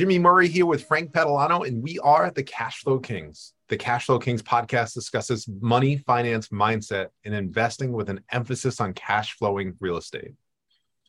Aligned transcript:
Jimmy 0.00 0.18
Murray 0.18 0.48
here 0.48 0.64
with 0.64 0.86
Frank 0.86 1.12
Pantaleo, 1.12 1.68
and 1.68 1.82
we 1.82 1.98
are 1.98 2.30
the 2.30 2.42
Cash 2.42 2.78
Flow 2.78 2.98
Kings. 2.98 3.52
The 3.68 3.76
Cash 3.76 4.06
Flow 4.06 4.18
Kings 4.18 4.42
podcast 4.42 4.94
discusses 4.94 5.46
money, 5.60 5.98
finance, 5.98 6.48
mindset, 6.48 7.08
and 7.26 7.34
investing 7.34 7.92
with 7.92 8.08
an 8.08 8.22
emphasis 8.32 8.80
on 8.80 8.94
cash 8.94 9.34
flowing 9.34 9.74
real 9.78 9.98
estate. 9.98 10.32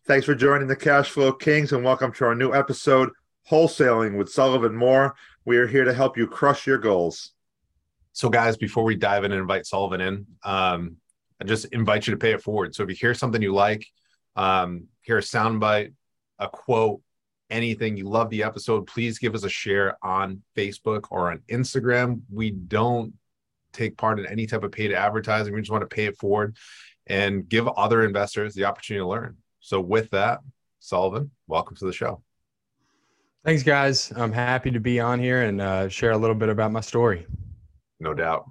Thanks 0.06 0.26
for 0.26 0.36
joining 0.36 0.68
the 0.68 0.76
Cash 0.76 1.10
Flow 1.10 1.32
Kings 1.32 1.72
and 1.72 1.86
welcome 1.86 2.12
to 2.12 2.26
our 2.26 2.36
new 2.36 2.54
episode, 2.54 3.12
Wholesaling 3.50 4.18
with 4.18 4.30
Sullivan 4.30 4.76
Moore. 4.76 5.16
We 5.46 5.56
are 5.56 5.68
here 5.68 5.86
to 5.86 5.94
help 5.94 6.18
you 6.18 6.28
crush 6.28 6.68
your 6.68 6.78
goals. 6.78 7.32
So, 8.12 8.28
guys, 8.28 8.58
before 8.58 8.84
we 8.84 8.98
dive 8.98 9.24
in 9.24 9.32
and 9.32 9.40
invite 9.40 9.68
Sullivan 9.68 10.02
in, 10.02 10.28
um, 10.44 10.98
I 11.42 11.46
just 11.46 11.64
invite 11.68 12.08
you 12.08 12.12
to 12.12 12.20
pay 12.20 12.34
it 12.34 12.44
forward. 12.44 12.76
So, 12.76 12.84
if 12.84 12.90
you 12.90 12.96
hear 13.00 13.14
something 13.14 13.42
you 13.42 13.54
like, 13.54 13.88
um, 14.36 14.88
hear 15.02 15.18
a 15.18 15.22
soundbite, 15.22 15.94
a 16.40 16.50
quote, 16.50 17.00
anything, 17.52 17.98
you 17.98 18.08
love 18.08 18.30
the 18.30 18.44
episode, 18.44 18.88
please 18.88 19.20
give 19.20 19.36
us 19.36 19.44
a 19.44 19.50
share 19.50 19.98
on 20.04 20.42
Facebook 20.58 21.08
or 21.12 21.32
on 21.32 21.40
Instagram. 21.50 22.22
We 22.32 22.52
don't 22.52 23.14
take 23.74 23.98
part 23.98 24.20
in 24.20 24.26
any 24.26 24.48
type 24.48 24.64
of 24.64 24.72
paid 24.72 24.92
advertising. 24.92 25.54
We 25.54 25.62
just 25.62 25.72
want 25.72 25.88
to 25.88 25.94
pay 25.94 26.06
it 26.06 26.18
forward 26.18 26.58
and 27.08 27.48
give 27.48 27.68
other 27.68 28.04
investors 28.04 28.54
the 28.54 28.66
opportunity 28.66 29.04
to 29.04 29.08
learn. 29.08 29.38
So, 29.60 29.80
with 29.80 30.10
that, 30.12 30.40
Sullivan, 30.80 31.32
welcome 31.48 31.76
to 31.78 31.86
the 31.86 31.94
show. 31.94 32.24
Thanks, 33.46 33.64
guys. 33.64 34.12
I'm 34.16 34.32
happy 34.32 34.72
to 34.72 34.80
be 34.80 35.00
on 35.00 35.20
here 35.20 35.44
and 35.44 35.62
uh, 35.62 35.90
share 35.90 36.12
a 36.12 36.18
little 36.18 36.36
bit 36.36 36.50
about 36.50 36.72
my 36.72 36.82
story. 36.82 37.28
No 38.00 38.14
doubt. 38.14 38.46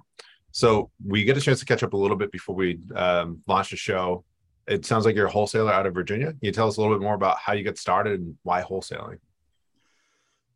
So, 0.51 0.91
we 1.05 1.23
get 1.23 1.37
a 1.37 1.41
chance 1.41 1.59
to 1.59 1.65
catch 1.65 1.83
up 1.83 1.93
a 1.93 1.97
little 1.97 2.17
bit 2.17 2.31
before 2.31 2.55
we 2.55 2.79
um, 2.95 3.41
launch 3.47 3.71
the 3.71 3.77
show 3.77 4.23
it 4.71 4.85
sounds 4.85 5.05
like 5.05 5.15
you're 5.15 5.27
a 5.27 5.31
wholesaler 5.31 5.71
out 5.71 5.85
of 5.85 5.93
Virginia. 5.93 6.27
Can 6.27 6.39
you 6.41 6.51
tell 6.51 6.67
us 6.67 6.77
a 6.77 6.81
little 6.81 6.95
bit 6.95 7.03
more 7.03 7.13
about 7.13 7.37
how 7.37 7.53
you 7.53 7.63
got 7.63 7.77
started 7.77 8.21
and 8.21 8.37
why 8.43 8.61
wholesaling? 8.61 9.19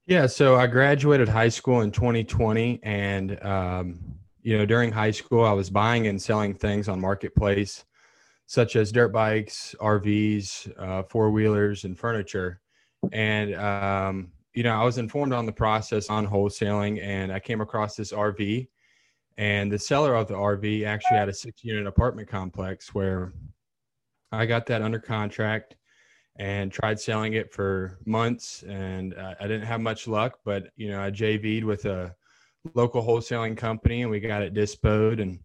Yeah, 0.08 0.27
so 0.27 0.55
I 0.55 0.67
graduated 0.67 1.27
high 1.27 1.49
school 1.49 1.81
in 1.81 1.91
2020, 1.91 2.80
and 2.83 3.43
um, 3.43 3.99
you 4.41 4.58
know 4.58 4.66
during 4.66 4.91
high 4.91 5.11
school 5.11 5.43
I 5.43 5.52
was 5.52 5.69
buying 5.69 6.08
and 6.08 6.21
selling 6.21 6.53
things 6.53 6.88
on 6.88 7.02
marketplace, 7.02 7.83
such 8.45 8.75
as 8.75 8.91
dirt 8.91 9.11
bikes, 9.11 9.75
RVs, 9.81 10.71
uh, 10.80 11.03
four 11.03 11.31
wheelers, 11.31 11.83
and 11.83 11.97
furniture. 11.97 12.61
And 13.11 13.55
um, 13.55 14.31
you 14.53 14.63
know 14.63 14.80
I 14.80 14.83
was 14.86 14.97
informed 14.97 15.33
on 15.33 15.45
the 15.45 15.52
process 15.52 16.09
on 16.09 16.25
wholesaling, 16.25 17.02
and 17.03 17.33
I 17.33 17.39
came 17.39 17.59
across 17.59 17.95
this 17.95 18.13
RV, 18.13 18.67
and 19.38 19.71
the 19.71 19.80
seller 19.80 20.16
of 20.16 20.27
the 20.27 20.36
RV 20.36 20.86
actually 20.86 21.17
had 21.17 21.30
a 21.30 21.33
six-unit 21.33 21.88
apartment 21.88 22.30
complex 22.30 22.93
where 22.93 23.33
I 24.36 24.45
got 24.45 24.66
that 24.67 24.81
under 24.81 25.00
contract 25.00 25.75
and 26.38 26.72
tried 26.72 27.00
selling 27.00 27.33
it 27.33 27.53
for 27.53 27.97
months 28.05 28.64
and 28.64 29.14
uh, 29.14 29.36
I 29.39 29.47
didn't 29.47 29.66
have 29.66 29.81
much 29.81 30.08
luck, 30.08 30.39
but 30.44 30.67
you 30.75 30.89
know, 30.89 31.02
I 31.02 31.11
JV'd 31.11 31.64
with 31.64 31.86
a 31.86 32.14
local 32.73 33.02
wholesaling 33.02 33.55
company 33.55 34.02
and 34.02 34.11
we 34.11 34.19
got 34.19 34.42
it 34.42 34.53
disposed 34.53 35.19
and 35.19 35.39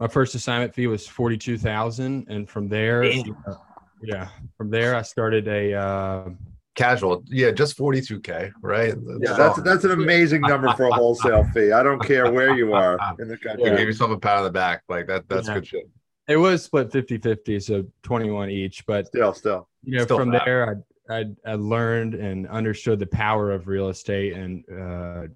my 0.00 0.08
first 0.08 0.34
assignment 0.34 0.74
fee 0.74 0.88
was 0.88 1.06
42,000 1.06 2.26
and 2.28 2.48
from 2.48 2.68
there 2.68 3.04
uh, 3.04 3.54
yeah, 4.02 4.28
from 4.56 4.70
there 4.70 4.96
I 4.96 5.02
started 5.02 5.46
a 5.46 5.74
uh, 5.74 6.30
casual. 6.74 7.22
Yeah, 7.28 7.50
just 7.50 7.78
42k, 7.78 8.52
right? 8.60 8.94
Yeah, 9.20 9.34
that's 9.34 9.62
that's 9.62 9.84
an 9.84 9.92
amazing 9.92 10.40
number 10.40 10.72
for 10.74 10.86
a 10.86 10.92
wholesale 10.92 11.44
fee. 11.54 11.72
I 11.72 11.82
don't 11.82 12.02
care 12.02 12.30
where 12.32 12.54
you 12.56 12.72
are 12.74 12.98
in 13.18 13.28
the 13.28 13.36
country. 13.38 13.64
Yeah. 13.64 13.76
Give 13.76 13.86
yourself 13.86 14.10
a 14.10 14.18
pat 14.18 14.38
on 14.38 14.44
the 14.44 14.50
back. 14.50 14.82
Like 14.88 15.06
that 15.06 15.28
that's 15.28 15.48
yeah. 15.48 15.54
good 15.54 15.66
shit. 15.66 15.90
It 16.28 16.36
was 16.36 16.64
split 16.64 16.92
50 16.92 17.18
50, 17.18 17.60
so 17.60 17.84
21 18.02 18.50
each. 18.50 18.86
But 18.86 19.06
still, 19.08 19.32
still, 19.32 19.68
you 19.82 19.98
know, 19.98 20.04
still 20.04 20.18
from 20.18 20.32
fat. 20.32 20.42
there, 20.44 20.82
I, 21.10 21.14
I, 21.14 21.24
I 21.46 21.54
learned 21.54 22.14
and 22.14 22.46
understood 22.48 22.98
the 22.98 23.06
power 23.06 23.50
of 23.50 23.66
real 23.66 23.88
estate, 23.88 24.34
and 24.34 24.64
uh, 24.70 25.26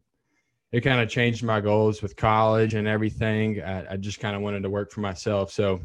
it 0.72 0.82
kind 0.82 1.00
of 1.00 1.08
changed 1.08 1.42
my 1.42 1.60
goals 1.60 2.02
with 2.02 2.16
college 2.16 2.74
and 2.74 2.86
everything. 2.86 3.62
I, 3.62 3.94
I 3.94 3.96
just 3.96 4.20
kind 4.20 4.36
of 4.36 4.42
wanted 4.42 4.62
to 4.62 4.70
work 4.70 4.92
for 4.92 5.00
myself. 5.00 5.50
So 5.50 5.80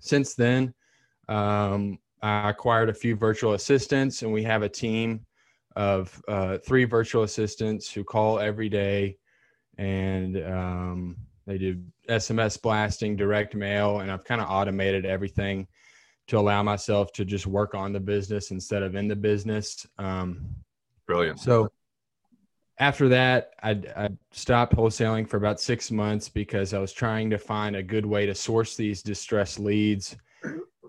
since 0.00 0.34
then, 0.34 0.72
um, 1.28 1.98
I 2.22 2.50
acquired 2.50 2.88
a 2.88 2.94
few 2.94 3.16
virtual 3.16 3.54
assistants, 3.54 4.22
and 4.22 4.32
we 4.32 4.42
have 4.44 4.62
a 4.62 4.68
team 4.68 5.26
of 5.74 6.22
uh, 6.26 6.58
three 6.58 6.84
virtual 6.84 7.24
assistants 7.24 7.92
who 7.92 8.02
call 8.02 8.38
every 8.38 8.68
day 8.68 9.18
and 9.78 10.36
um, 10.42 11.16
they 11.46 11.58
do 11.58 11.80
SMS 12.08 12.60
blasting, 12.60 13.16
direct 13.16 13.54
mail, 13.54 14.00
and 14.00 14.10
I've 14.10 14.24
kind 14.24 14.40
of 14.40 14.48
automated 14.48 15.06
everything 15.06 15.66
to 16.28 16.38
allow 16.38 16.62
myself 16.62 17.12
to 17.12 17.24
just 17.24 17.46
work 17.46 17.74
on 17.74 17.92
the 17.92 18.00
business 18.00 18.50
instead 18.50 18.82
of 18.82 18.94
in 18.94 19.08
the 19.08 19.16
business. 19.16 19.86
Um, 19.98 20.46
Brilliant. 21.06 21.38
So 21.38 21.70
after 22.78 23.08
that, 23.08 23.52
I, 23.62 23.80
I 23.96 24.08
stopped 24.32 24.74
wholesaling 24.74 25.28
for 25.28 25.36
about 25.36 25.60
six 25.60 25.90
months 25.90 26.28
because 26.28 26.74
I 26.74 26.78
was 26.78 26.92
trying 26.92 27.30
to 27.30 27.38
find 27.38 27.76
a 27.76 27.82
good 27.82 28.04
way 28.04 28.26
to 28.26 28.34
source 28.34 28.76
these 28.76 29.02
distressed 29.02 29.58
leads 29.58 30.16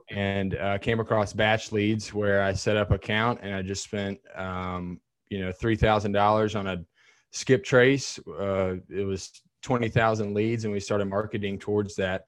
and 0.09 0.56
uh, 0.56 0.77
came 0.79 1.00
across 1.00 1.33
BatchLeads 1.33 2.13
where 2.13 2.41
I 2.41 2.53
set 2.53 2.77
up 2.77 2.91
account 2.91 3.39
and 3.44 3.53
I 3.53 3.61
just 3.61 3.83
spent, 3.83 4.19
um, 4.35 5.00
you 5.29 5.39
know, 5.39 5.51
$3,000 5.51 6.59
on 6.59 6.67
a 6.67 6.83
skip 7.31 7.63
trace. 7.63 8.19
Uh, 8.27 8.75
it 8.89 9.06
was 9.06 9.41
20,000 9.67 10.33
leads 10.33 10.63
and 10.63 10.72
we 10.72 10.79
started 10.79 11.09
marketing 11.09 11.59
towards 11.59 11.94
that. 11.95 12.28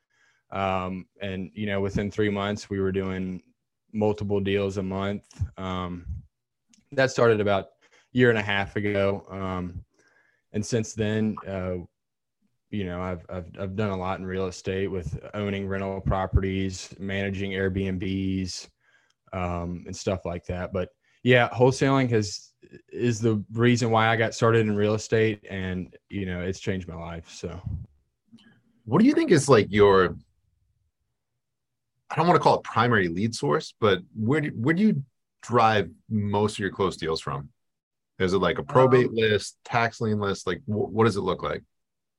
Um, 0.52 1.06
and, 1.22 1.50
you 1.54 1.68
know, 1.68 1.80
within 1.80 2.12
three 2.12 2.30
months, 2.30 2.70
we 2.70 2.82
were 2.82 2.92
doing 2.92 3.42
multiple 3.94 4.42
deals 4.42 4.76
a 4.76 4.84
month. 4.84 5.24
Um, 5.58 6.06
that 6.92 7.12
started 7.12 7.40
about 7.40 7.64
a 7.64 7.68
year 8.12 8.30
and 8.30 8.38
a 8.38 8.42
half 8.42 8.76
ago. 8.76 9.26
Um, 9.32 9.86
and 10.52 10.66
since 10.66 10.94
then, 10.94 11.38
uh, 11.48 11.76
you 12.72 12.84
know, 12.84 13.02
I've, 13.02 13.26
I've, 13.30 13.48
I've 13.58 13.76
done 13.78 13.92
a 13.92 13.98
lot 13.98 14.20
in 14.20 14.26
real 14.26 14.48
estate 14.48 14.92
with 14.92 15.18
owning 15.34 15.66
rental 15.66 16.02
properties, 16.02 16.94
managing 17.00 17.52
Airbnbs, 17.52 18.68
um, 19.32 19.86
and 19.88 19.96
stuff 19.96 20.26
like 20.26 20.46
that. 20.48 20.74
But 20.74 20.90
yeah, 21.24 21.48
wholesaling 21.52 22.10
has 22.10 22.49
is 22.92 23.20
the 23.20 23.44
reason 23.54 23.90
why 23.90 24.08
I 24.08 24.16
got 24.16 24.34
started 24.34 24.62
in 24.62 24.76
real 24.76 24.94
estate 24.94 25.46
and 25.50 25.96
you 26.10 26.26
know 26.26 26.42
it's 26.42 26.60
changed 26.60 26.88
my 26.88 26.96
life 26.96 27.30
so. 27.30 27.60
What 28.86 29.00
do 29.02 29.06
you 29.06 29.14
think 29.14 29.32
is 29.32 29.48
like 29.48 29.68
your 29.70 30.16
I 32.10 32.16
don't 32.16 32.28
want 32.28 32.38
to 32.38 32.44
call 32.44 32.58
it 32.58 32.64
primary 32.64 33.08
lead 33.08 33.36
source 33.36 33.74
but 33.80 34.00
where 34.16 34.42
do, 34.42 34.50
where 34.56 34.74
do 34.74 34.84
you 34.84 35.04
drive 35.42 35.90
most 36.10 36.54
of 36.54 36.60
your 36.60 36.72
close 36.72 36.98
deals 36.98 37.22
from? 37.22 37.50
Is 38.18 38.34
it 38.34 38.40
like 38.40 38.58
a 38.58 38.64
probate 38.64 39.08
um, 39.08 39.16
list 39.16 39.58
tax 39.64 40.02
lien 40.02 40.20
list? 40.20 40.46
Like 40.46 40.62
wh- 40.66 40.92
what 40.92 41.06
does 41.06 41.16
it 41.16 41.22
look 41.22 41.44
like? 41.44 41.64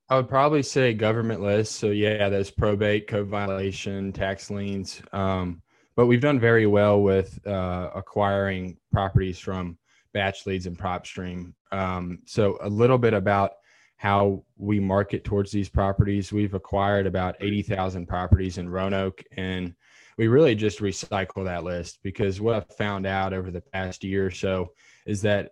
I 0.09 0.15
would 0.15 0.27
probably 0.27 0.63
say 0.63 0.93
government 0.93 1.41
list 1.41 1.77
so 1.77 1.87
yeah 1.87 2.27
there's 2.27 2.51
probate 2.51 3.07
code 3.07 3.27
violation 3.27 4.11
tax 4.11 4.49
liens 4.49 5.01
um, 5.13 5.61
but 5.95 6.07
we've 6.07 6.21
done 6.21 6.39
very 6.39 6.67
well 6.67 7.01
with 7.01 7.39
uh, 7.47 7.91
acquiring 7.95 8.77
properties 8.91 9.39
from 9.39 9.77
BatchLeads 10.15 10.65
and 10.65 10.77
PropStream. 10.77 11.53
Um, 11.71 12.19
so 12.25 12.57
a 12.61 12.69
little 12.69 12.97
bit 12.97 13.13
about 13.13 13.51
how 13.97 14.43
we 14.57 14.79
market 14.79 15.23
towards 15.23 15.51
these 15.51 15.69
properties. 15.69 16.33
We've 16.33 16.55
acquired 16.55 17.05
about 17.05 17.35
80,000 17.39 18.07
properties 18.07 18.57
in 18.57 18.67
Roanoke 18.69 19.23
and 19.37 19.75
we 20.17 20.27
really 20.27 20.55
just 20.55 20.79
recycle 20.79 21.45
that 21.45 21.63
list 21.63 21.99
because 22.03 22.41
what 22.41 22.55
I've 22.55 22.75
found 22.75 23.05
out 23.05 23.33
over 23.33 23.51
the 23.51 23.61
past 23.61 24.03
year 24.03 24.25
or 24.25 24.31
so 24.31 24.73
is 25.05 25.21
that 25.23 25.51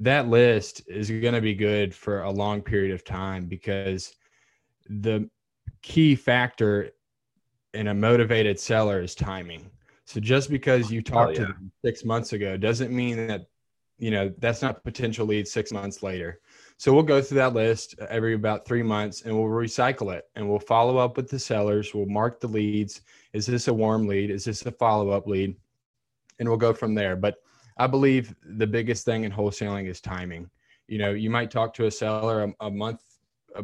that 0.00 0.28
list 0.28 0.82
is 0.86 1.10
going 1.10 1.34
to 1.34 1.40
be 1.40 1.54
good 1.54 1.94
for 1.94 2.22
a 2.22 2.30
long 2.30 2.60
period 2.60 2.92
of 2.92 3.04
time 3.04 3.46
because 3.46 4.12
the 4.88 5.28
key 5.82 6.14
factor 6.14 6.90
in 7.72 7.88
a 7.88 7.94
motivated 7.94 8.58
seller 8.58 9.00
is 9.00 9.14
timing. 9.14 9.70
So 10.06 10.20
just 10.20 10.50
because 10.50 10.90
you 10.90 11.02
talked 11.02 11.32
yeah. 11.32 11.46
to 11.46 11.52
them 11.52 11.72
six 11.84 12.04
months 12.04 12.32
ago 12.32 12.56
doesn't 12.56 12.92
mean 12.92 13.26
that 13.26 13.46
you 13.98 14.10
know 14.10 14.32
that's 14.38 14.62
not 14.62 14.84
potential 14.84 15.26
lead 15.26 15.48
six 15.48 15.72
months 15.72 16.02
later. 16.02 16.40
So 16.78 16.92
we'll 16.92 17.02
go 17.02 17.20
through 17.20 17.38
that 17.38 17.54
list 17.54 17.96
every 18.08 18.34
about 18.34 18.66
three 18.66 18.82
months 18.82 19.22
and 19.22 19.34
we'll 19.34 19.50
recycle 19.50 20.14
it 20.14 20.24
and 20.36 20.48
we'll 20.48 20.60
follow 20.60 20.98
up 20.98 21.16
with 21.16 21.28
the 21.28 21.38
sellers. 21.38 21.92
We'll 21.92 22.06
mark 22.06 22.38
the 22.38 22.46
leads. 22.46 23.00
Is 23.32 23.46
this 23.46 23.66
a 23.66 23.74
warm 23.74 24.06
lead? 24.06 24.30
Is 24.30 24.44
this 24.44 24.64
a 24.64 24.70
follow 24.70 25.10
up 25.10 25.26
lead? 25.26 25.56
And 26.38 26.48
we'll 26.48 26.58
go 26.58 26.72
from 26.72 26.94
there. 26.94 27.16
But 27.16 27.36
I 27.78 27.86
believe 27.86 28.34
the 28.44 28.66
biggest 28.66 29.04
thing 29.04 29.24
in 29.24 29.32
wholesaling 29.32 29.88
is 29.88 30.00
timing. 30.00 30.50
You 30.86 30.98
know, 30.98 31.10
you 31.10 31.30
might 31.30 31.50
talk 31.50 31.74
to 31.74 31.86
a 31.86 31.90
seller 31.90 32.44
a, 32.44 32.66
a 32.66 32.70
month 32.70 33.00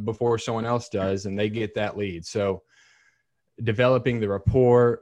before 0.04 0.38
someone 0.38 0.64
else 0.64 0.88
does 0.88 1.26
and 1.26 1.38
they 1.38 1.50
get 1.50 1.74
that 1.74 1.96
lead. 1.96 2.24
So 2.24 2.62
developing 3.62 4.18
the 4.18 4.28
rapport, 4.28 5.00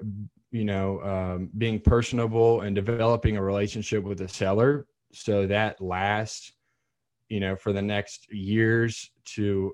you 0.50 0.64
know, 0.64 1.00
um, 1.02 1.50
being 1.58 1.78
personable 1.80 2.62
and 2.62 2.74
developing 2.74 3.36
a 3.36 3.42
relationship 3.42 4.02
with 4.04 4.18
the 4.18 4.28
seller 4.28 4.86
so 5.12 5.46
that 5.46 5.80
lasts, 5.80 6.52
you 7.28 7.40
know, 7.40 7.54
for 7.56 7.72
the 7.72 7.82
next 7.82 8.32
years 8.32 9.10
to 9.24 9.72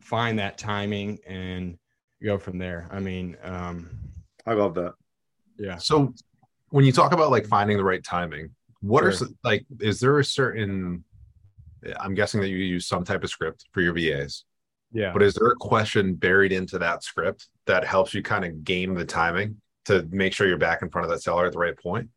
find 0.00 0.38
that 0.38 0.58
timing 0.58 1.18
and 1.26 1.78
go 2.22 2.36
from 2.38 2.58
there. 2.58 2.88
I 2.90 3.00
mean, 3.00 3.36
um, 3.42 3.88
I 4.46 4.52
love 4.54 4.74
that. 4.74 4.94
Yeah. 5.58 5.76
So 5.76 6.14
when 6.70 6.84
you 6.84 6.92
talk 6.92 7.12
about 7.12 7.30
like 7.30 7.46
finding 7.46 7.76
the 7.76 7.84
right 7.84 8.02
timing, 8.04 8.50
What 8.80 9.04
are 9.04 9.12
Sure. 9.12 9.28
s- 9.28 9.34
like? 9.44 9.64
Is 9.80 10.00
there 10.00 10.18
a 10.18 10.24
certain? 10.24 11.04
I'm 12.00 12.14
guessing 12.14 12.40
that 12.40 12.48
you 12.48 12.56
use 12.56 12.86
some 12.88 13.04
type 13.04 13.22
of 13.22 13.30
script 13.30 13.66
for 13.72 13.80
your 13.80 13.92
VAs, 13.92 14.44
Yeah. 14.92 15.12
but 15.12 15.22
is 15.22 15.34
there 15.34 15.46
a 15.48 15.54
question 15.56 16.14
buried 16.14 16.50
into 16.50 16.80
that 16.80 17.04
script 17.04 17.48
that 17.66 17.84
helps 17.84 18.12
you 18.12 18.22
kind 18.24 18.44
of 18.44 18.64
game 18.64 18.94
the 18.94 19.04
timing 19.04 19.60
to 19.86 20.06
make 20.10 20.32
sure 20.32 20.46
you're 20.46 20.56
back 20.56 20.82
in 20.82 20.90
front 20.90 21.04
of 21.04 21.10
that 21.10 21.22
seller 21.22 21.46
at 21.46 21.52
the 21.52 21.58
right 21.58 21.78
point? 21.78 22.08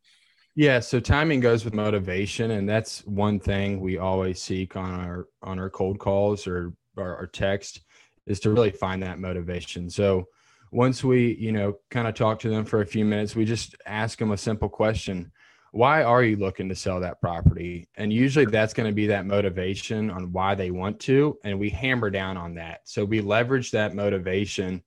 Yeah, 0.58 0.80
so 0.80 1.02
timing 1.02 1.42
goes 1.42 1.66
with 1.66 1.74
motivation, 1.74 2.52
and 2.52 2.68
that's 2.68 3.06
one 3.06 3.42
thing 3.42 3.82
we 3.82 3.98
always 3.98 4.42
seek 4.42 4.78
on 4.78 4.90
our 4.90 5.28
on 5.42 5.60
our 5.60 5.70
cold 5.70 6.00
calls 6.00 6.48
or 6.48 6.72
our, 6.98 7.18
or 7.18 7.28
text 7.28 7.82
is 8.26 8.40
to 8.40 8.52
really 8.52 8.72
find 8.72 9.04
that 9.04 9.20
motivation. 9.20 9.90
So 9.90 10.30
once 10.72 11.04
we 11.04 11.36
you 11.36 11.52
know 11.52 11.80
kind 11.92 12.08
of 12.08 12.16
talk 12.16 12.40
to 12.40 12.50
them 12.50 12.64
for 12.64 12.82
a 12.82 12.86
few 12.86 13.04
minutes, 13.04 13.36
we 13.36 13.44
just 13.44 13.76
ask 13.86 14.18
them 14.18 14.32
a 14.32 14.38
simple 14.38 14.70
question: 14.70 15.30
Why 15.74 16.04
are 16.04 16.24
you 16.24 16.38
looking 16.38 16.70
to 16.70 16.76
sell 16.76 17.02
that 17.02 17.20
property? 17.20 17.90
And 17.98 18.14
usually 18.14 18.46
that's 18.46 18.74
going 18.74 18.90
to 18.90 18.96
be 18.96 19.08
that 19.08 19.26
motivation 19.26 20.10
on 20.10 20.32
why 20.32 20.56
they 20.56 20.72
want 20.72 21.02
to, 21.02 21.38
and 21.44 21.60
we 21.60 21.70
hammer 21.70 22.10
down 22.10 22.38
on 22.38 22.56
that. 22.56 22.80
So 22.86 23.04
we 23.04 23.20
leverage 23.20 23.72
that 23.72 23.94
motivation 23.94 24.82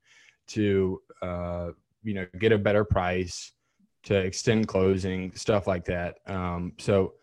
to 0.49 1.03
uh, 1.21 1.71
you 2.03 2.15
know 2.15 2.27
get 2.39 2.53
a 2.53 2.59
better 2.59 2.85
price 2.85 3.53
to 4.05 4.15
extend 4.15 4.69
closing, 4.69 5.35
stuff 5.35 5.67
like 5.67 5.85
that. 5.87 6.19
Um, 6.27 6.73
so 6.79 7.15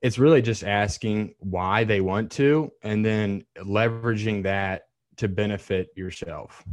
it's 0.00 0.18
really 0.18 0.42
just 0.42 0.64
asking 0.64 1.34
why 1.38 1.84
they 1.84 2.00
want 2.00 2.30
to 2.32 2.72
and 2.82 3.04
then 3.04 3.44
leveraging 3.58 4.42
that 4.44 4.82
to 5.16 5.28
benefit 5.28 5.88
yourself. 5.96 6.64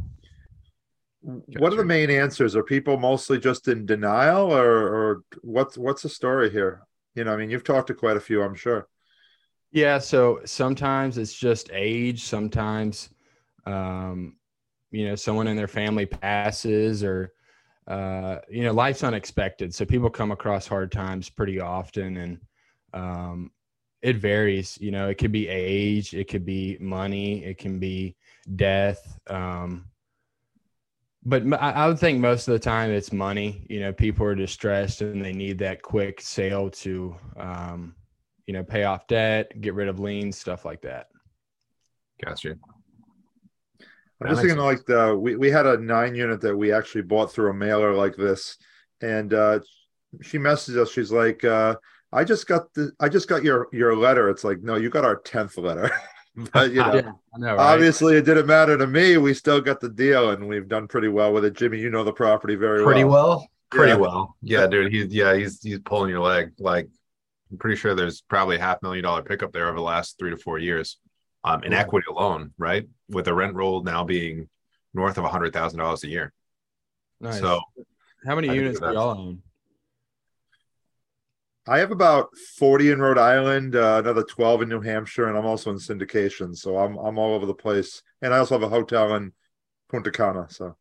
What 1.22 1.72
are 1.72 1.76
the 1.76 1.84
main 1.84 2.10
answers? 2.10 2.56
Are 2.56 2.62
people 2.62 2.98
mostly 2.98 3.38
just 3.38 3.68
in 3.68 3.84
denial, 3.84 4.50
or 4.52 4.88
or 4.88 5.22
what's 5.42 5.76
what's 5.76 6.02
the 6.02 6.08
story 6.08 6.48
here? 6.50 6.82
You 7.14 7.24
know, 7.24 7.34
I 7.34 7.36
mean, 7.36 7.50
you've 7.50 7.64
talked 7.64 7.88
to 7.88 7.94
quite 7.94 8.16
a 8.16 8.20
few, 8.20 8.42
I'm 8.42 8.54
sure. 8.54 8.88
Yeah. 9.70 9.98
So 9.98 10.40
sometimes 10.46 11.18
it's 11.18 11.34
just 11.34 11.68
age. 11.72 12.24
Sometimes, 12.24 13.10
um, 13.66 14.36
you 14.90 15.06
know, 15.06 15.14
someone 15.14 15.46
in 15.46 15.56
their 15.56 15.68
family 15.68 16.06
passes 16.06 17.04
or, 17.04 17.32
uh, 17.90 18.40
you 18.48 18.62
know, 18.62 18.72
life's 18.72 19.02
unexpected. 19.04 19.74
So 19.74 19.84
people 19.84 20.08
come 20.10 20.30
across 20.30 20.66
hard 20.66 20.92
times 20.92 21.28
pretty 21.28 21.60
often 21.60 22.16
and, 22.16 22.40
um, 22.94 23.50
it 24.02 24.16
varies, 24.16 24.78
you 24.80 24.90
know, 24.90 25.08
it 25.08 25.18
could 25.18 25.32
be 25.32 25.48
age, 25.48 26.14
it 26.14 26.28
could 26.28 26.46
be 26.46 26.78
money, 26.80 27.44
it 27.44 27.58
can 27.58 27.78
be 27.78 28.16
death. 28.56 29.18
Um, 29.26 29.86
but 31.22 31.42
I 31.52 31.86
would 31.86 31.98
think 31.98 32.18
most 32.18 32.48
of 32.48 32.52
the 32.52 32.58
time 32.58 32.90
it's 32.90 33.12
money. 33.12 33.66
You 33.68 33.80
know, 33.80 33.92
people 33.92 34.24
are 34.24 34.34
distressed 34.34 35.02
and 35.02 35.22
they 35.22 35.34
need 35.34 35.58
that 35.58 35.82
quick 35.82 36.22
sale 36.22 36.70
to, 36.70 37.14
um, 37.36 37.94
you 38.46 38.54
know, 38.54 38.64
pay 38.64 38.84
off 38.84 39.06
debt, 39.06 39.60
get 39.60 39.74
rid 39.74 39.88
of 39.88 40.00
liens, 40.00 40.38
stuff 40.38 40.64
like 40.64 40.80
that. 40.80 41.08
Gotcha. 42.24 42.54
I'm 44.20 44.28
That 44.28 44.34
just 44.34 44.42
makes 44.42 44.52
thinking 44.54 44.64
like 44.64 44.84
the 44.86 45.16
we, 45.16 45.36
we 45.36 45.50
had 45.50 45.66
a 45.66 45.78
nine 45.78 46.14
unit 46.14 46.40
that 46.42 46.56
we 46.56 46.72
actually 46.72 47.02
bought 47.02 47.32
through 47.32 47.50
a 47.50 47.54
mailer 47.54 47.94
like 47.94 48.16
this, 48.16 48.56
and 49.00 49.32
uh, 49.32 49.60
she 50.22 50.38
messaged 50.38 50.76
us. 50.76 50.90
She's 50.90 51.10
like, 51.12 51.44
uh, 51.44 51.76
"I 52.12 52.24
just 52.24 52.46
got 52.46 52.72
the 52.74 52.92
I 53.00 53.08
just 53.08 53.28
got 53.28 53.42
your 53.44 53.68
your 53.72 53.96
letter." 53.96 54.28
It's 54.28 54.44
like, 54.44 54.60
no, 54.62 54.76
you 54.76 54.90
got 54.90 55.04
our 55.04 55.16
tenth 55.16 55.56
letter. 55.56 55.90
but 56.52 56.70
you 56.70 56.76
know, 56.82 56.94
Yeah, 56.94 57.12
I 57.34 57.38
know, 57.38 57.56
right? 57.56 57.74
obviously, 57.74 58.16
it 58.16 58.24
didn't 58.26 58.46
matter 58.46 58.76
to 58.76 58.86
me. 58.86 59.16
We 59.16 59.32
still 59.34 59.60
got 59.60 59.80
the 59.80 59.88
deal, 59.88 60.30
and 60.30 60.46
we've 60.46 60.68
done 60.68 60.86
pretty 60.86 61.08
well 61.08 61.32
with 61.32 61.44
it. 61.46 61.54
Jimmy, 61.54 61.78
you 61.78 61.90
know 61.90 62.04
the 62.04 62.12
property 62.12 62.56
very 62.56 62.84
well 62.84 62.86
Pretty 62.86 63.04
well. 63.04 63.28
well. 63.28 63.48
Pretty 63.70 63.92
Yeah. 63.92 63.96
well. 63.98 64.36
Yeah, 64.42 64.66
dude. 64.66 64.92
He's 64.92 65.06
yeah, 65.14 65.34
he's 65.34 65.62
he's 65.62 65.78
pulling 65.78 66.10
your 66.10 66.20
leg. 66.20 66.52
Like 66.58 66.88
I'm 67.50 67.58
pretty 67.58 67.76
sure 67.76 67.94
there's 67.94 68.20
probably 68.20 68.56
a 68.56 68.60
half 68.60 68.82
million 68.82 69.04
dollar 69.04 69.22
pickup 69.22 69.52
there 69.52 69.66
over 69.68 69.76
the 69.76 69.82
last 69.82 70.18
three 70.18 70.30
to 70.30 70.36
four 70.36 70.58
years. 70.58 70.98
Um, 71.42 71.64
in 71.64 71.72
Yeah. 71.72 71.80
equity 71.80 72.06
alone, 72.10 72.52
right? 72.58 72.86
With 73.08 73.24
the 73.24 73.34
rent 73.34 73.54
roll 73.54 73.82
now 73.82 74.04
being 74.04 74.48
north 74.92 75.16
of 75.16 75.24
a 75.24 75.28
hundred 75.28 75.52
thousand 75.52 75.78
dollars 75.78 76.04
a 76.04 76.08
year. 76.08 76.32
Nice. 77.20 77.40
So 77.40 77.60
how 78.26 78.34
many 78.34 78.50
I 78.50 78.54
units 78.54 78.80
do 78.80 78.92
y'all 78.92 79.18
own? 79.18 79.42
I 81.66 81.78
have 81.78 81.90
about 81.92 82.36
forty 82.58 82.90
in 82.90 83.00
Rhode 83.00 83.18
Island, 83.18 83.76
uh, 83.76 84.00
another 84.02 84.22
twelve 84.22 84.62
in 84.62 84.68
New 84.68 84.80
Hampshire, 84.80 85.28
and 85.28 85.36
I'm 85.38 85.46
also 85.46 85.70
in 85.70 85.76
syndication. 85.76 86.56
So 86.56 86.76
I'm 86.78 86.96
I'm 86.98 87.18
all 87.18 87.34
over 87.34 87.46
the 87.46 87.54
place, 87.54 88.02
and 88.22 88.34
I 88.34 88.38
also 88.38 88.54
have 88.58 88.62
a 88.62 88.68
hotel 88.74 89.14
in 89.14 89.32
Punta 89.88 90.10
Cana. 90.10 90.46
So 90.50 90.76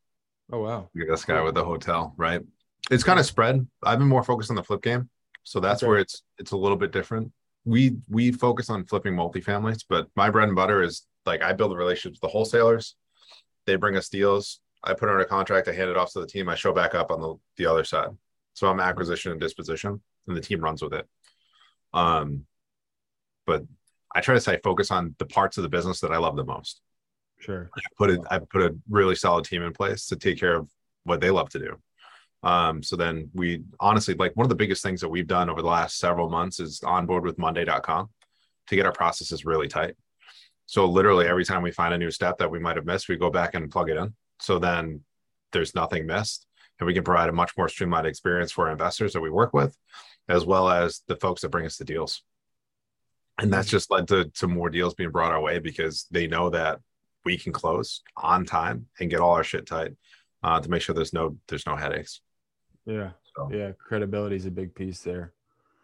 Oh 0.51 0.61
wow. 0.61 0.89
You're 0.93 1.07
this 1.07 1.25
guy 1.25 1.41
with 1.41 1.55
the 1.55 1.63
hotel, 1.63 2.13
right? 2.17 2.41
It's 2.89 3.03
kind 3.03 3.19
of 3.19 3.25
spread. 3.25 3.67
I've 3.83 3.99
been 3.99 4.07
more 4.07 4.23
focused 4.23 4.49
on 4.49 4.55
the 4.55 4.63
flip 4.63 4.81
game, 4.81 5.09
so 5.43 5.59
that's 5.59 5.83
Okay. 5.83 5.89
where 5.89 5.99
it's 5.99 6.23
it's 6.37 6.51
a 6.51 6.57
little 6.57 6.77
bit 6.77 6.91
different. 6.91 7.31
We 7.69 7.97
we 8.09 8.31
focus 8.31 8.69
on 8.69 8.85
flipping 8.85 9.13
multifamilies, 9.13 9.85
but 9.87 10.07
my 10.15 10.29
bread 10.29 10.47
and 10.47 10.55
butter 10.55 10.81
is 10.81 11.03
like 11.25 11.43
I 11.43 11.53
build 11.53 11.71
the 11.71 11.77
relationships 11.77 12.19
with 12.21 12.29
the 12.29 12.31
wholesalers. 12.31 12.95
They 13.65 13.75
bring 13.75 13.95
us 13.95 14.09
deals. 14.09 14.59
I 14.83 14.93
put 14.93 15.09
under 15.09 15.23
contract. 15.25 15.67
I 15.67 15.73
hand 15.73 15.89
it 15.89 15.97
off 15.97 16.13
to 16.13 16.21
the 16.21 16.27
team. 16.27 16.49
I 16.49 16.55
show 16.55 16.73
back 16.73 16.95
up 16.95 17.11
on 17.11 17.21
the 17.21 17.35
the 17.57 17.65
other 17.65 17.83
side. 17.83 18.09
So 18.53 18.67
I'm 18.67 18.79
acquisition 18.79 19.31
and 19.31 19.39
disposition, 19.39 20.01
and 20.27 20.35
the 20.35 20.41
team 20.41 20.61
runs 20.61 20.81
with 20.81 20.93
it. 20.93 21.07
Um, 21.93 22.45
but 23.45 23.63
I 24.13 24.21
try 24.21 24.33
to 24.35 24.41
say 24.41 24.59
focus 24.63 24.91
on 24.91 25.15
the 25.19 25.25
parts 25.25 25.57
of 25.57 25.63
the 25.63 25.69
business 25.69 25.99
that 26.01 26.11
I 26.11 26.17
love 26.17 26.35
the 26.35 26.45
most 26.45 26.81
Sure. 27.39 27.69
I 27.75 27.81
put 27.97 28.09
it 28.09 28.19
I 28.29 28.39
put 28.39 28.61
a 28.61 28.75
really 28.89 29.15
solid 29.15 29.45
team 29.45 29.63
in 29.63 29.73
place 29.73 30.07
to 30.07 30.15
take 30.15 30.39
care 30.39 30.55
of 30.55 30.69
what 31.03 31.21
they 31.21 31.29
love 31.29 31.49
to 31.49 31.59
do. 31.59 31.77
Um, 32.41 32.81
so 32.81 32.95
then 32.95 33.29
we 33.33 33.63
honestly 33.79 34.13
like 34.13 34.35
one 34.35 34.45
of 34.45 34.49
the 34.49 34.55
biggest 34.55 34.81
things 34.81 35.01
that 35.01 35.09
we've 35.09 35.27
done 35.27 35.49
over 35.49 35.61
the 35.61 35.67
last 35.67 35.97
several 35.97 36.29
months 36.29 36.59
is 36.59 36.81
onboard 36.83 37.25
with 37.25 37.37
Monday.com 37.37 38.09
to 38.67 38.75
get 38.75 38.85
our 38.85 38.93
processes 38.93 39.45
really 39.45 39.67
tight. 39.67 39.95
So 40.65 40.85
literally 40.85 41.27
every 41.27 41.43
time 41.43 41.63
we 41.63 41.71
find 41.71 41.93
a 41.93 41.97
new 41.97 42.11
step 42.11 42.37
that 42.37 42.51
we 42.51 42.59
might 42.59 42.77
have 42.77 42.85
missed, 42.85 43.09
we 43.09 43.17
go 43.17 43.29
back 43.29 43.55
and 43.55 43.71
plug 43.71 43.89
it 43.89 43.97
in. 43.97 44.13
So 44.39 44.59
then 44.59 45.01
there's 45.51 45.75
nothing 45.75 46.05
missed 46.05 46.45
and 46.79 46.87
we 46.87 46.93
can 46.93 47.03
provide 47.03 47.29
a 47.29 47.33
much 47.33 47.57
more 47.57 47.67
streamlined 47.67 48.07
experience 48.07 48.51
for 48.51 48.67
our 48.67 48.71
investors 48.71 49.13
that 49.13 49.21
we 49.21 49.29
work 49.29 49.53
with, 49.53 49.75
as 50.29 50.45
well 50.45 50.69
as 50.69 51.01
the 51.07 51.15
folks 51.17 51.41
that 51.41 51.49
bring 51.49 51.65
us 51.65 51.77
the 51.77 51.85
deals. 51.85 52.23
And 53.37 53.51
that's 53.51 53.69
just 53.69 53.91
led 53.91 54.07
to, 54.09 54.25
to 54.25 54.47
more 54.47 54.69
deals 54.69 54.93
being 54.93 55.11
brought 55.11 55.31
our 55.31 55.41
way 55.41 55.59
because 55.59 56.05
they 56.11 56.27
know 56.27 56.49
that 56.49 56.79
we 57.25 57.37
can 57.37 57.51
close 57.51 58.01
on 58.15 58.45
time 58.45 58.87
and 58.99 59.09
get 59.09 59.19
all 59.19 59.33
our 59.33 59.43
shit 59.43 59.65
tight 59.65 59.91
uh, 60.43 60.59
to 60.59 60.69
make 60.69 60.81
sure 60.81 60.95
there's 60.95 61.13
no 61.13 61.37
there's 61.47 61.65
no 61.65 61.75
headaches. 61.75 62.21
Yeah. 62.89 63.11
So 63.35 63.49
Yeah. 63.51 63.71
Credibility 63.87 64.35
is 64.35 64.45
a 64.45 64.51
big 64.51 64.73
piece 64.73 65.01
there. 65.01 65.31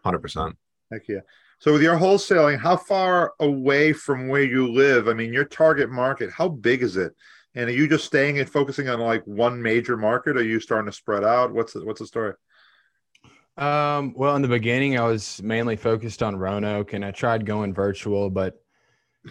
hundred 0.04 0.20
percent. 0.20 0.56
heck 0.92 1.08
yeah. 1.08 1.20
So 1.58 1.72
with 1.72 1.82
your 1.82 1.96
wholesaling, 1.96 2.58
how 2.60 2.76
far 2.76 3.32
away 3.40 3.92
from 3.92 4.28
where 4.28 4.42
you 4.42 4.70
live? 4.70 5.08
I 5.08 5.14
mean, 5.14 5.32
your 5.32 5.44
target 5.46 5.90
market, 5.90 6.30
how 6.30 6.48
big 6.48 6.82
is 6.82 6.96
it? 6.98 7.14
And 7.54 7.70
are 7.70 7.72
you 7.72 7.88
just 7.88 8.04
staying 8.04 8.38
and 8.38 8.48
focusing 8.50 8.88
on 8.90 9.00
like 9.00 9.24
one 9.26 9.62
major 9.62 9.96
market? 9.96 10.36
Or 10.36 10.40
are 10.40 10.42
you 10.42 10.60
starting 10.60 10.90
to 10.90 10.96
spread 10.96 11.24
out? 11.24 11.54
What's 11.54 11.72
the, 11.72 11.84
what's 11.84 12.00
the 12.00 12.06
story? 12.06 12.34
Um, 13.56 14.12
well, 14.14 14.36
in 14.36 14.42
the 14.42 14.48
beginning, 14.48 14.98
I 14.98 15.04
was 15.04 15.42
mainly 15.42 15.76
focused 15.76 16.22
on 16.22 16.36
Roanoke 16.36 16.92
and 16.92 17.02
I 17.02 17.10
tried 17.10 17.46
going 17.46 17.72
virtual, 17.72 18.28
but 18.28 18.62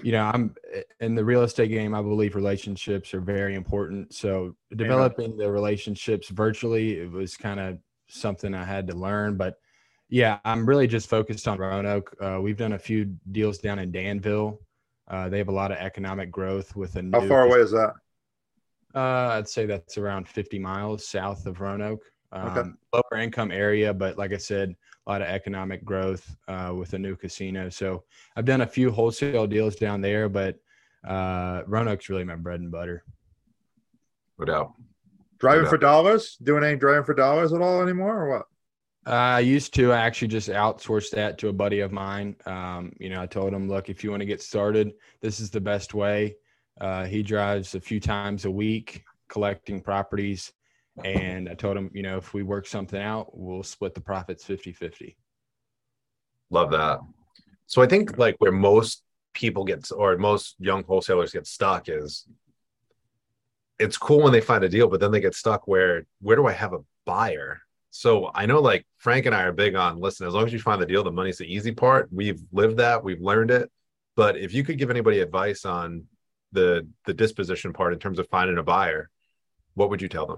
you 0.04 0.12
know, 0.12 0.30
I'm 0.34 0.56
in 1.00 1.16
the 1.16 1.24
real 1.24 1.44
estate 1.44 1.70
game. 1.70 1.94
I 1.94 2.02
believe 2.02 2.36
relationships 2.36 3.14
are 3.14 3.22
very 3.22 3.56
important. 3.56 4.14
So 4.14 4.56
developing 4.76 5.38
the 5.38 5.52
relationships 5.52 6.30
virtually, 6.30 7.00
it 7.00 7.12
was 7.12 7.36
kind 7.38 7.60
of 7.60 7.78
something 8.08 8.54
I 8.54 8.64
had 8.64 8.88
to 8.88 8.96
learn. 8.96 9.38
But 9.38 9.56
yeah, 10.10 10.40
I'm 10.46 10.66
really 10.66 10.88
just 10.88 11.10
focused 11.10 11.48
on 11.48 11.58
Roanoke. 11.58 12.16
Uh, 12.22 12.40
we've 12.42 12.58
done 12.58 12.74
a 12.74 12.80
few 12.80 13.16
deals 13.32 13.58
down 13.58 13.80
in 13.80 13.92
Danville. 13.92 14.62
Uh, 15.08 15.30
they 15.30 15.38
have 15.38 15.50
a 15.50 15.54
lot 15.54 15.72
of 15.72 15.78
economic 15.78 16.32
growth 16.32 16.76
with 16.76 16.96
a 16.96 17.10
How 17.14 17.28
far 17.28 17.44
away 17.44 17.60
is 17.60 17.72
that? 17.72 17.94
uh, 18.96 19.36
I'd 19.38 19.48
say 19.50 19.66
that's 19.66 19.98
around 19.98 20.28
50 20.28 20.58
miles 20.60 21.08
south 21.08 21.46
of 21.46 21.60
Roanoke. 21.60 22.04
Um, 22.32 22.48
Okay. 22.50 22.70
Lower 22.94 23.22
income 23.22 23.52
area, 23.52 23.94
but 23.94 24.18
like 24.18 24.34
I 24.34 24.38
said, 24.38 24.76
a 25.06 25.12
lot 25.12 25.22
of 25.22 25.28
economic 25.28 25.86
growth 25.86 26.36
uh, 26.48 26.74
with 26.76 26.94
a 26.94 27.00
new 27.00 27.16
casino. 27.16 27.70
So 27.70 28.04
I've 28.36 28.46
done 28.46 28.62
a 28.62 28.68
few 28.68 28.92
wholesale 28.92 29.48
deals 29.48 29.76
down 29.76 30.02
there, 30.02 30.28
but 30.30 30.58
uh, 31.08 31.62
Roanoke's 31.68 32.10
really 32.10 32.24
my 32.24 32.36
bread 32.36 32.60
and 32.60 32.72
butter. 32.72 33.04
No 34.40 34.46
doubt. 34.46 34.74
Driving 35.40 35.66
Yeah. 35.66 35.70
for 35.70 35.78
dollars? 35.78 36.38
Doing 36.42 36.64
any 36.64 36.78
driving 36.78 37.04
for 37.04 37.14
dollars 37.14 37.54
at 37.54 37.62
all 37.62 37.82
anymore 37.82 38.24
or 38.24 38.30
what? 38.30 38.46
I 39.08 39.42
used 39.42 39.76
to. 39.76 39.92
I 39.94 40.00
actually 40.00 40.30
just 40.30 40.50
outsourced 40.50 41.12
that 41.12 41.38
to 41.38 41.50
a 41.50 41.54
buddy 41.54 41.82
of 41.82 41.92
mine. 41.92 42.36
Um, 42.48 42.92
you 43.00 43.10
know, 43.10 43.22
I 43.22 43.28
told 43.28 43.54
him, 43.54 43.70
look, 43.70 43.88
if 43.88 44.04
you 44.04 44.10
want 44.10 44.22
to 44.22 44.26
get 44.26 44.42
started, 44.42 44.94
this 45.22 45.40
is 45.40 45.52
the 45.52 45.62
best 45.62 45.94
way. 45.94 46.38
Uh, 46.82 47.06
he 47.06 47.22
drives 47.22 47.76
a 47.76 47.80
few 47.80 48.00
times 48.00 48.46
a 48.46 48.52
week 48.52 49.04
collecting 49.28 49.80
properties. 49.80 50.54
And 51.04 51.50
I 51.50 51.56
told 51.56 51.76
him, 51.76 51.90
you 51.94 52.04
know, 52.04 52.18
if 52.18 52.34
we 52.34 52.44
work 52.44 52.68
something 52.68 53.02
out, 53.02 53.38
we'll 53.38 53.64
split 53.64 53.94
the 53.94 54.02
profits 54.02 54.46
50 54.46 54.72
50. 54.72 55.18
Love 56.50 56.72
that. 56.72 57.00
So 57.68 57.82
I 57.82 57.88
think 57.88 58.18
like 58.18 58.36
where 58.40 58.52
most 58.52 59.04
people 59.34 59.66
get 59.66 59.92
or 59.92 60.18
most 60.18 60.56
young 60.60 60.84
wholesalers 60.84 61.32
get 61.32 61.48
stuck 61.48 61.90
is 61.90 62.26
it's 63.78 63.98
cool 63.98 64.22
when 64.22 64.32
they 64.32 64.42
find 64.42 64.64
a 64.64 64.70
deal, 64.70 64.88
but 64.88 65.00
then 65.00 65.12
they 65.12 65.20
get 65.20 65.36
stuck 65.36 65.68
where 65.68 66.06
where 66.22 66.36
do 66.36 66.46
I 66.46 66.54
have 66.54 66.74
a 66.74 66.84
buyer? 67.06 67.62
So 67.90 68.32
I 68.34 68.46
know 68.46 68.62
like 68.62 68.86
Frank 68.98 69.26
and 69.26 69.36
I 69.36 69.44
are 69.44 69.52
big 69.52 69.76
on 69.76 70.00
listen, 70.00 70.28
as 70.28 70.34
long 70.34 70.46
as 70.46 70.54
you 70.54 70.60
find 70.60 70.82
the 70.82 70.86
deal, 70.86 71.04
the 71.04 71.12
money's 71.12 71.40
the 71.40 71.54
easy 71.54 71.72
part. 71.72 72.08
We've 72.12 72.42
lived 72.52 72.78
that, 72.78 73.04
we've 73.04 73.22
learned 73.22 73.52
it. 73.52 73.70
But 74.16 74.38
if 74.38 74.54
you 74.54 74.64
could 74.64 74.78
give 74.78 74.90
anybody 74.90 75.20
advice 75.20 75.66
on 75.66 76.06
the 76.52 76.88
the 77.06 77.14
disposition 77.14 77.74
part 77.74 77.94
in 77.94 78.00
terms 78.00 78.20
of 78.20 78.30
finding 78.30 78.58
a 78.58 78.64
buyer, 78.64 79.10
what 79.74 79.90
would 79.90 80.02
you 80.02 80.08
tell 80.08 80.26
them? 80.26 80.38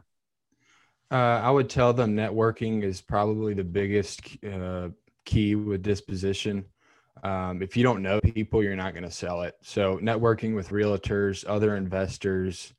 Uh, 1.09 1.15
I 1.43 1.49
would 1.49 1.69
tell 1.69 1.93
them 1.93 2.15
networking 2.15 2.83
is 2.83 3.01
probably 3.01 3.53
the 3.53 3.63
biggest 3.63 4.21
uh, 4.45 4.89
key 5.25 5.55
with 5.55 5.81
disposition. 5.81 6.65
Um, 7.23 7.61
if 7.61 7.77
you 7.77 7.83
don't 7.83 8.01
know 8.01 8.19
people, 8.19 8.61
you're 8.61 8.75
not 8.75 8.93
going 8.93 9.03
to 9.03 9.11
sell 9.11 9.41
it. 9.41 9.55
So 9.61 9.97
networking 9.97 10.53
with 10.53 10.69
realtors, 10.69 11.45
other 11.47 11.75
investors, 11.75 12.73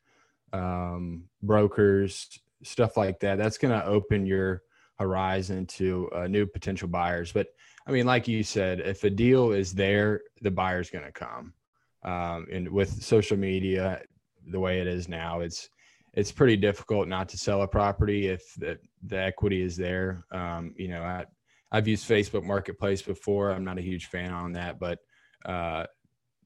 um, 0.52 1.25
brokers, 1.42 2.38
stuff 2.62 2.97
like 2.97 3.20
that, 3.20 3.38
that's 3.38 3.58
going 3.58 3.78
to 3.78 3.87
open 3.87 4.26
your 4.26 4.62
horizon 4.99 5.66
to 5.66 6.11
uh, 6.14 6.26
new 6.26 6.47
potential 6.47 6.88
buyers. 6.88 7.32
But 7.32 7.49
I 7.87 7.92
mean, 7.92 8.06
like 8.06 8.28
you 8.28 8.42
said, 8.42 8.80
if 8.80 9.04
a 9.04 9.11
deal 9.11 9.52
is 9.52 9.73
there, 9.73 10.20
the 10.42 10.50
buyer's 10.50 10.90
going 10.90 11.04
to 11.04 11.12
come. 11.12 11.54
Um, 12.02 12.47
and 12.52 12.68
with 12.68 13.02
social 13.02 13.37
media, 13.37 14.02
the 14.47 14.61
way 14.61 14.80
it 14.80 14.87
is 14.87 15.08
now, 15.08 15.40
it's 15.40 15.70
it's 16.14 16.32
pretty 16.32 16.56
difficult 16.56 17.08
not 17.08 17.28
to 17.30 17.38
sell 17.38 17.62
a 17.62 17.68
property 17.68 18.28
if 18.28 18.42
the, 18.56 18.78
the 19.06 19.18
equity 19.18 19.62
is 19.62 19.76
there. 19.76 20.24
Um, 20.32 20.74
you 20.76 20.88
know, 20.88 21.02
I, 21.02 21.26
I've 21.70 21.88
used 21.88 22.08
Facebook 22.08 22.44
Marketplace 22.44 23.02
before. 23.02 23.50
I'm 23.50 23.64
not 23.64 23.78
a 23.78 23.82
huge 23.82 24.06
fan 24.06 24.32
on 24.32 24.52
that, 24.52 24.78
but 24.78 24.98
uh, 25.44 25.84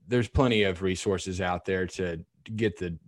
there's 0.08 0.28
plenty 0.28 0.64
of 0.64 0.82
resources 0.82 1.40
out 1.40 1.64
there 1.64 1.86
to 1.86 2.24
get 2.56 2.78
the 2.78 2.98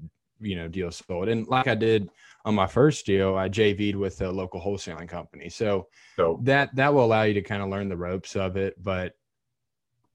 you 0.41 0.57
know 0.57 0.69
deal 0.69 0.91
sold. 0.91 1.29
And 1.29 1.47
like 1.49 1.69
I 1.69 1.75
did 1.75 2.11
on 2.45 2.55
my 2.55 2.67
first 2.67 3.07
deal, 3.07 3.37
I 3.37 3.49
JV'd 3.49 3.97
with 3.97 4.21
a 4.21 4.31
local 4.31 4.61
wholesaling 4.61 5.09
company. 5.09 5.49
So, 5.49 5.89
so 6.17 6.41
that 6.43 6.75
that 6.77 6.93
will 6.93 7.05
allow 7.05 7.23
you 7.23 7.35
to 7.35 7.43
kind 7.43 7.63
of 7.63 7.69
learn 7.69 7.89
the 7.89 7.97
ropes 7.97 8.37
of 8.37 8.57
it. 8.57 8.75
But 8.83 9.15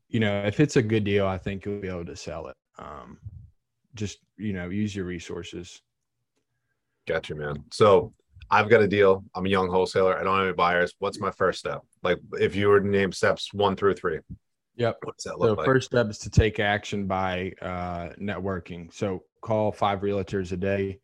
you 0.08 0.19
know, 0.19 0.43
if 0.46 0.60
it's 0.60 0.75
a 0.75 0.81
good 0.81 1.03
deal, 1.03 1.27
I 1.27 1.38
think 1.38 1.65
you'll 1.65 1.81
be 1.81 1.88
able 1.88 2.05
to 2.05 2.15
sell 2.15 2.48
it. 2.48 2.58
Um, 2.77 3.19
just 3.96 4.19
you 4.38 4.53
know, 4.53 4.69
use 4.69 4.96
your 4.96 5.05
resources. 5.05 5.81
Gotcha, 7.10 7.36
man. 7.36 7.63
So 7.72 8.13
I've 8.51 8.70
got 8.70 8.82
a 8.82 8.88
deal. 8.88 9.24
I'm 9.36 9.46
a 9.46 9.50
young 9.50 9.70
wholesaler. 9.70 10.18
I 10.18 10.24
don't 10.24 10.38
have 10.38 10.46
any 10.46 10.54
buyers. 10.54 10.94
What's 11.00 11.20
my 11.20 11.32
first 11.32 11.60
step? 11.60 11.82
Like, 12.04 12.20
if 12.34 12.56
you 12.56 12.68
were 12.68 12.80
to 12.80 12.88
name 12.88 13.12
steps 13.12 13.54
one 13.54 13.75
through 13.75 13.96
three. 13.96 14.20
Yep. 14.75 15.00
What's 15.04 15.24
that 15.25 15.39
look 15.39 15.50
so 15.50 15.54
like? 15.56 15.66
first 15.66 15.88
step 15.88 16.10
is 16.10 16.20
to 16.20 16.30
take 16.30 16.60
action 16.60 17.06
by 17.08 17.54
uh, 17.62 18.10
networking. 18.22 18.94
So 18.94 19.24
call 19.42 19.72
five 19.72 20.01
realtors 20.01 20.51
a 20.51 20.58
day 20.58 21.00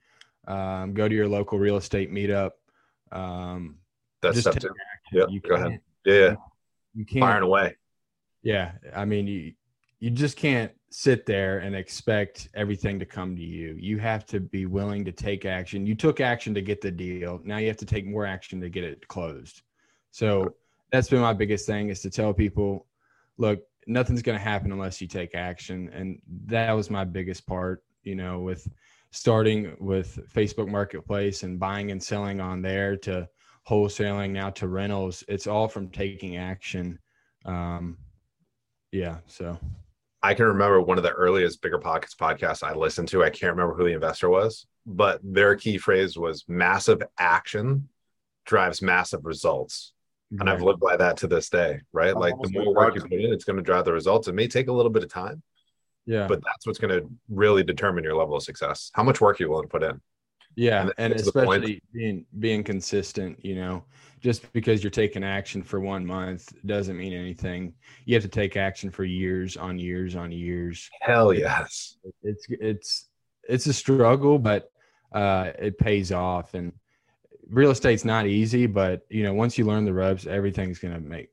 um, 0.48 0.94
go 0.94 1.08
to 1.08 1.16
your 1.16 1.28
local 1.28 1.60
real 1.60 1.78
estate 1.78 2.12
meetup. 2.12 2.52
Um, 3.12 3.78
That's 4.22 4.40
step 4.40 4.60
two. 4.60 4.70
Yeah, 5.12 5.26
go 5.48 5.56
ahead. 5.56 5.80
Yeah, 6.06 6.36
you 6.94 7.06
can't 7.06 7.22
firing 7.22 7.44
away. 7.44 7.76
Yeah, 8.44 8.74
I 8.96 9.06
mean, 9.06 9.28
you 9.28 9.54
you 10.00 10.12
just 10.12 10.38
can't 10.38 10.72
sit 10.98 11.26
there 11.26 11.58
and 11.58 11.76
expect 11.76 12.48
everything 12.54 12.98
to 12.98 13.06
come 13.06 13.36
to 13.36 13.42
you. 13.42 13.76
You 13.78 13.98
have 13.98 14.26
to 14.28 14.40
be 14.40 14.66
willing 14.66 15.04
to 15.04 15.12
take 15.12 15.44
action. 15.44 15.86
You 15.86 15.94
took 15.94 16.22
action 16.22 16.54
to 16.54 16.62
get 16.62 16.80
the 16.80 16.90
deal. 16.90 17.42
Now 17.44 17.58
you 17.58 17.68
have 17.68 17.76
to 17.78 17.86
take 17.86 18.08
more 18.08 18.26
action 18.26 18.62
to 18.62 18.70
get 18.70 18.86
it 18.86 19.06
closed. 19.10 19.64
So 20.12 20.56
that's 20.94 21.10
been 21.10 21.20
my 21.20 21.34
biggest 21.34 21.66
thing 21.66 21.90
is 21.90 22.00
to 22.04 22.10
tell 22.10 22.34
people, 22.34 22.88
look, 23.38 23.60
nothing's 23.88 24.22
going 24.22 24.38
to 24.38 24.44
happen 24.44 24.72
unless 24.72 25.02
you 25.02 25.08
take 25.10 25.36
action. 25.36 25.90
And 25.94 26.22
that 26.46 26.72
was 26.72 26.90
my 26.90 27.04
biggest 27.04 27.46
part, 27.46 27.84
you 28.04 28.16
know, 28.16 28.40
with 28.40 28.66
starting 29.12 29.76
with 29.82 30.18
Facebook 30.34 30.70
Marketplace 30.70 31.44
and 31.44 31.60
buying 31.60 31.92
and 31.92 32.02
selling 32.02 32.40
on 32.40 32.62
there 32.62 32.96
to 33.00 33.28
wholesaling 33.68 34.30
now 34.30 34.50
to 34.52 34.70
rentals. 34.70 35.26
It's 35.28 35.46
all 35.46 35.68
from 35.68 35.90
taking 35.90 36.38
action. 36.38 36.98
Um, 37.44 37.98
yeah. 38.94 39.18
So 39.28 39.60
I 40.26 40.34
can 40.34 40.46
remember 40.46 40.82
one 40.82 40.98
of 40.98 41.04
the 41.04 41.12
earliest 41.12 41.62
Bigger 41.62 41.78
Pockets 41.78 42.16
podcasts 42.16 42.64
I 42.64 42.74
listened 42.74 43.10
to. 43.10 43.24
I 43.24 43.30
can't 43.30 43.56
remember 43.56 43.76
who 43.76 43.86
the 43.86 43.94
investor 43.94 44.30
was, 44.30 44.66
but 44.86 45.20
their 45.24 45.56
key 45.56 45.78
phrase 45.78 46.18
was 46.18 46.44
massive 46.48 47.02
action 47.18 47.90
drives 48.46 48.82
massive 48.82 49.26
results. 49.26 49.94
Right. 50.32 50.42
And 50.42 50.50
I've 50.50 50.62
lived 50.62 50.80
by 50.80 50.98
that 50.98 51.18
to 51.18 51.28
this 51.28 51.50
day, 51.50 51.82
right? 51.94 52.16
Like 52.16 52.34
the 52.42 52.50
more 52.50 52.74
work 52.74 52.96
you 52.96 53.02
put 53.02 53.14
in, 53.14 53.34
it's 53.34 53.44
going 53.44 53.58
to 53.58 53.64
drive 53.64 53.86
the 53.86 53.94
results. 53.94 54.28
It 54.28 54.34
may 54.34 54.48
take 54.48 54.68
a 54.68 54.74
little 54.74 54.92
bit 54.92 55.04
of 55.04 55.10
time, 55.10 55.44
yeah. 56.06 56.28
But 56.28 56.42
that's 56.44 56.66
what's 56.66 56.80
going 56.80 57.00
to 57.00 57.10
really 57.30 57.64
determine 57.64 58.04
your 58.04 58.16
level 58.16 58.36
of 58.36 58.44
success. 58.44 58.92
How 58.94 59.04
much 59.04 59.22
work 59.22 59.40
you're 59.40 59.50
willing 59.50 59.66
to 59.66 59.70
put 59.70 59.84
in. 59.84 60.02
Yeah, 60.56 60.82
and, 60.82 60.94
and 60.98 61.14
especially 61.14 61.82
being 61.92 62.26
being 62.40 62.64
consistent, 62.64 63.44
you 63.44 63.56
know, 63.56 63.84
just 64.26 64.52
because 64.54 64.84
you're 64.84 64.90
taking 64.90 65.24
action 65.24 65.62
for 65.62 65.80
one 65.80 66.04
month 66.04 66.52
doesn't 66.66 66.98
mean 66.98 67.14
anything. 67.14 67.72
You 68.06 68.16
have 68.16 68.24
to 68.24 68.28
take 68.28 68.58
action 68.58 68.90
for 68.90 69.04
years 69.04 69.56
on 69.56 69.78
years 69.78 70.16
on 70.16 70.32
years. 70.32 70.90
Hell 71.00 71.32
yes. 71.32 71.98
It's 72.24 72.48
it's 72.50 73.10
it's 73.48 73.68
a 73.68 73.74
struggle, 73.74 74.40
but 74.40 74.72
uh 75.14 75.52
it 75.60 75.78
pays 75.78 76.12
off 76.12 76.56
and 76.56 76.74
real 77.52 77.70
estate's 77.70 78.04
not 78.04 78.26
easy, 78.26 78.66
but 78.66 79.06
you 79.12 79.22
know, 79.22 79.36
once 79.36 79.60
you 79.60 79.66
learn 79.66 79.86
the 79.86 79.94
ropes, 79.94 80.26
everything's 80.26 80.80
gonna 80.80 81.00
make 81.00 81.30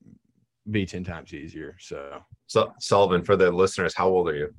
be 0.70 0.84
10 0.84 1.02
times 1.02 1.32
easier. 1.32 1.75
So 1.80 2.22
so 2.46 2.75
Sullivan, 2.78 3.25
for 3.25 3.37
the 3.37 3.50
listeners, 3.50 3.94
how 3.94 4.11
old 4.11 4.28
are 4.28 4.37
you? 4.37 4.54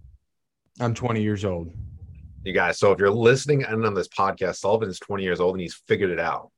I'm 0.80 0.96
20 0.96 1.22
years 1.22 1.46
old. 1.46 1.72
You 2.44 2.52
guys, 2.52 2.80
so 2.80 2.92
if 2.92 2.98
you're 2.98 3.12
listening 3.12 3.64
and 3.64 3.86
on 3.86 3.94
this 3.94 4.08
podcast, 4.08 4.56
Sullivan 4.56 4.90
is 4.90 4.98
20 4.98 5.22
years 5.22 5.40
old 5.40 5.54
and 5.54 5.62
he's 5.62 5.76
figured 5.88 6.10
it 6.10 6.20
out. 6.20 6.50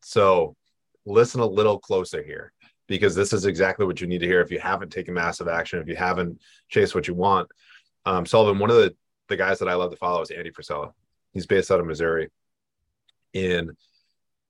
So 0.00 0.54
listen 1.06 1.40
a 1.40 1.46
little 1.46 1.78
closer 1.78 2.22
here 2.22 2.52
because 2.86 3.14
this 3.14 3.32
is 3.32 3.46
exactly 3.46 3.86
what 3.86 4.00
you 4.00 4.06
need 4.06 4.20
to 4.20 4.26
hear 4.26 4.40
if 4.40 4.50
you 4.50 4.58
haven't 4.58 4.90
taken 4.90 5.14
massive 5.14 5.48
action, 5.48 5.80
if 5.80 5.88
you 5.88 5.96
haven't 5.96 6.40
chased 6.68 6.94
what 6.94 7.08
you 7.08 7.14
want. 7.14 7.48
Um, 8.04 8.26
Sullivan, 8.26 8.58
one 8.58 8.70
of 8.70 8.76
the, 8.76 8.94
the 9.28 9.36
guys 9.36 9.58
that 9.60 9.68
I 9.68 9.74
love 9.74 9.90
to 9.90 9.96
follow 9.96 10.20
is 10.20 10.30
Andy 10.30 10.50
Frisella. 10.50 10.92
He's 11.32 11.46
based 11.46 11.70
out 11.70 11.80
of 11.80 11.86
Missouri. 11.86 12.28
And 13.32 13.70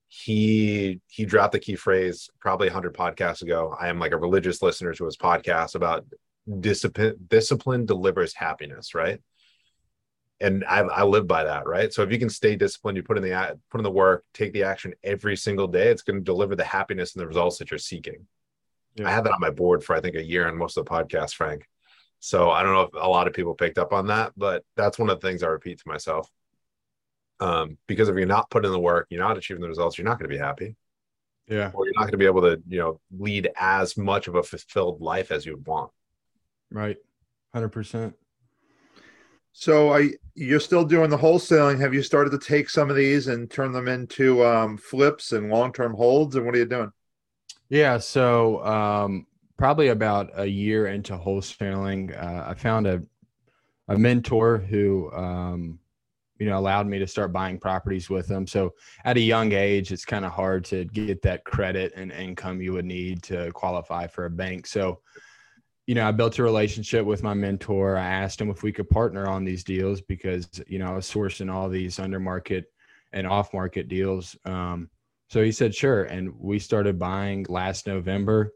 he 0.07 1.01
he 1.07 1.25
dropped 1.25 1.53
the 1.53 1.59
key 1.59 1.75
phrase 1.75 2.29
probably 2.39 2.67
100 2.67 2.93
podcasts 2.93 3.41
ago. 3.41 3.75
I 3.77 3.89
am 3.89 3.99
like 3.99 4.11
a 4.11 4.17
religious 4.17 4.61
listener 4.61 4.93
to 4.93 5.05
his 5.05 5.17
podcast 5.17 5.75
about 5.75 6.05
discipline 6.59 7.15
discipline 7.27 7.85
delivers 7.85 8.35
happiness 8.35 8.93
right 8.93 9.19
and 10.41 10.65
I, 10.65 10.79
I 10.79 11.03
live 11.03 11.27
by 11.27 11.43
that 11.45 11.65
right? 11.65 11.93
So 11.93 12.03
if 12.03 12.11
you 12.11 12.19
can 12.19 12.29
stay 12.29 12.55
disciplined 12.55 12.97
you 12.97 13.03
put 13.03 13.17
in 13.17 13.23
the 13.23 13.59
put 13.69 13.79
in 13.79 13.83
the 13.83 13.91
work 13.91 14.23
take 14.33 14.53
the 14.53 14.63
action 14.63 14.93
every 15.03 15.37
single 15.37 15.67
day 15.67 15.87
it's 15.87 16.01
going 16.01 16.19
to 16.19 16.23
deliver 16.23 16.55
the 16.55 16.63
happiness 16.63 17.15
and 17.15 17.21
the 17.21 17.27
results 17.27 17.57
that 17.57 17.71
you're 17.71 17.77
seeking. 17.77 18.27
Yeah. 18.95 19.07
i 19.07 19.11
had 19.11 19.25
that 19.25 19.33
on 19.33 19.39
my 19.39 19.49
board 19.49 19.83
for 19.83 19.95
i 19.95 20.01
think 20.01 20.15
a 20.15 20.23
year 20.23 20.47
on 20.47 20.57
most 20.57 20.77
of 20.77 20.85
the 20.85 20.91
podcasts 20.91 21.33
frank. 21.33 21.65
So 22.19 22.49
i 22.51 22.63
don't 22.63 22.73
know 22.73 22.81
if 22.81 22.93
a 22.93 23.09
lot 23.09 23.27
of 23.27 23.33
people 23.33 23.53
picked 23.53 23.77
up 23.77 23.93
on 23.93 24.07
that 24.07 24.33
but 24.35 24.63
that's 24.75 24.99
one 24.99 25.09
of 25.09 25.19
the 25.19 25.27
things 25.27 25.43
i 25.43 25.47
repeat 25.47 25.79
to 25.79 25.87
myself. 25.87 26.29
Um, 27.41 27.77
because 27.87 28.07
if 28.07 28.15
you're 28.15 28.25
not 28.25 28.49
putting 28.49 28.69
in 28.69 28.73
the 28.73 28.79
work 28.79 29.07
you're 29.09 29.21
not 29.21 29.37
achieving 29.37 29.61
the 29.61 29.67
results 29.67 29.97
you're 29.97 30.05
not 30.05 30.19
going 30.19 30.29
to 30.29 30.35
be 30.35 30.41
happy. 30.41 30.75
Yeah. 31.47 31.69
Or 31.73 31.85
you're 31.85 31.93
not 31.93 32.03
going 32.03 32.11
to 32.11 32.17
be 32.17 32.25
able 32.25 32.41
to 32.41 32.61
you 32.67 32.79
know 32.79 32.99
lead 33.17 33.49
as 33.57 33.97
much 33.97 34.27
of 34.27 34.35
a 34.35 34.43
fulfilled 34.43 35.01
life 35.01 35.31
as 35.31 35.45
you 35.45 35.55
would 35.55 35.67
want. 35.67 35.91
Right. 36.71 36.97
100%. 37.55 38.13
So 39.57 39.93
I 39.93 40.11
you're 40.35 40.59
still 40.59 40.83
doing 40.83 41.09
the 41.09 41.17
wholesaling. 41.17 41.79
Have 41.79 41.93
you 41.93 42.03
started 42.03 42.31
to 42.31 42.37
take 42.37 42.69
some 42.69 42.89
of 42.89 42.97
these 42.97 43.27
and 43.27 43.49
turn 43.49 43.71
them 43.71 43.87
into 43.87 44.45
um, 44.45 44.77
flips 44.77 45.31
and 45.31 45.49
long-term 45.49 45.93
holds 45.93 46.35
and 46.35 46.45
what 46.45 46.53
are 46.55 46.57
you 46.57 46.65
doing? 46.65 46.91
Yeah, 47.69 47.97
so 47.97 48.63
um, 48.65 49.25
probably 49.55 49.87
about 49.87 50.29
a 50.35 50.45
year 50.45 50.87
into 50.87 51.17
wholesaling, 51.17 52.21
uh, 52.21 52.49
I 52.49 52.53
found 52.53 52.85
a 52.85 53.01
a 53.87 53.97
mentor 53.97 54.57
who 54.57 55.09
um, 55.13 55.79
you 56.37 56.47
know 56.47 56.59
allowed 56.59 56.85
me 56.85 56.99
to 56.99 57.07
start 57.07 57.31
buying 57.31 57.57
properties 57.57 58.09
with 58.09 58.27
them. 58.27 58.45
So 58.45 58.73
at 59.05 59.15
a 59.15 59.21
young 59.21 59.53
age, 59.53 59.93
it's 59.93 60.03
kind 60.03 60.25
of 60.25 60.33
hard 60.33 60.65
to 60.65 60.83
get 60.83 61.21
that 61.21 61.45
credit 61.45 61.93
and 61.95 62.11
income 62.11 62.61
you 62.61 62.73
would 62.73 62.83
need 62.83 63.23
to 63.23 63.53
qualify 63.53 64.07
for 64.07 64.25
a 64.25 64.29
bank. 64.29 64.67
So 64.67 64.99
you 65.87 65.93
know, 65.93 66.07
I 66.07 66.11
built 66.11 66.39
a 66.39 66.43
relationship 66.43 67.05
with 67.05 67.21
my 67.21 67.33
mentor. 67.33 67.97
I 67.97 68.07
asked 68.07 68.41
him 68.41 68.49
if 68.49 68.63
we 68.63 68.71
could 68.71 68.89
partner 68.89 69.27
on 69.27 69.45
these 69.45 69.63
deals 69.63 70.01
because, 70.01 70.49
you 70.67 70.79
know, 70.79 70.87
I 70.87 70.93
was 70.93 71.09
sourcing 71.09 71.51
all 71.51 71.69
these 71.69 71.99
under 71.99 72.19
market 72.19 72.65
and 73.13 73.27
off 73.27 73.53
market 73.53 73.87
deals. 73.87 74.35
Um, 74.45 74.89
so 75.29 75.43
he 75.43 75.51
said, 75.51 75.75
sure. 75.75 76.05
And 76.05 76.33
we 76.39 76.57
started 76.59 76.97
buying 76.97 77.45
last 77.49 77.85
November. 77.87 78.53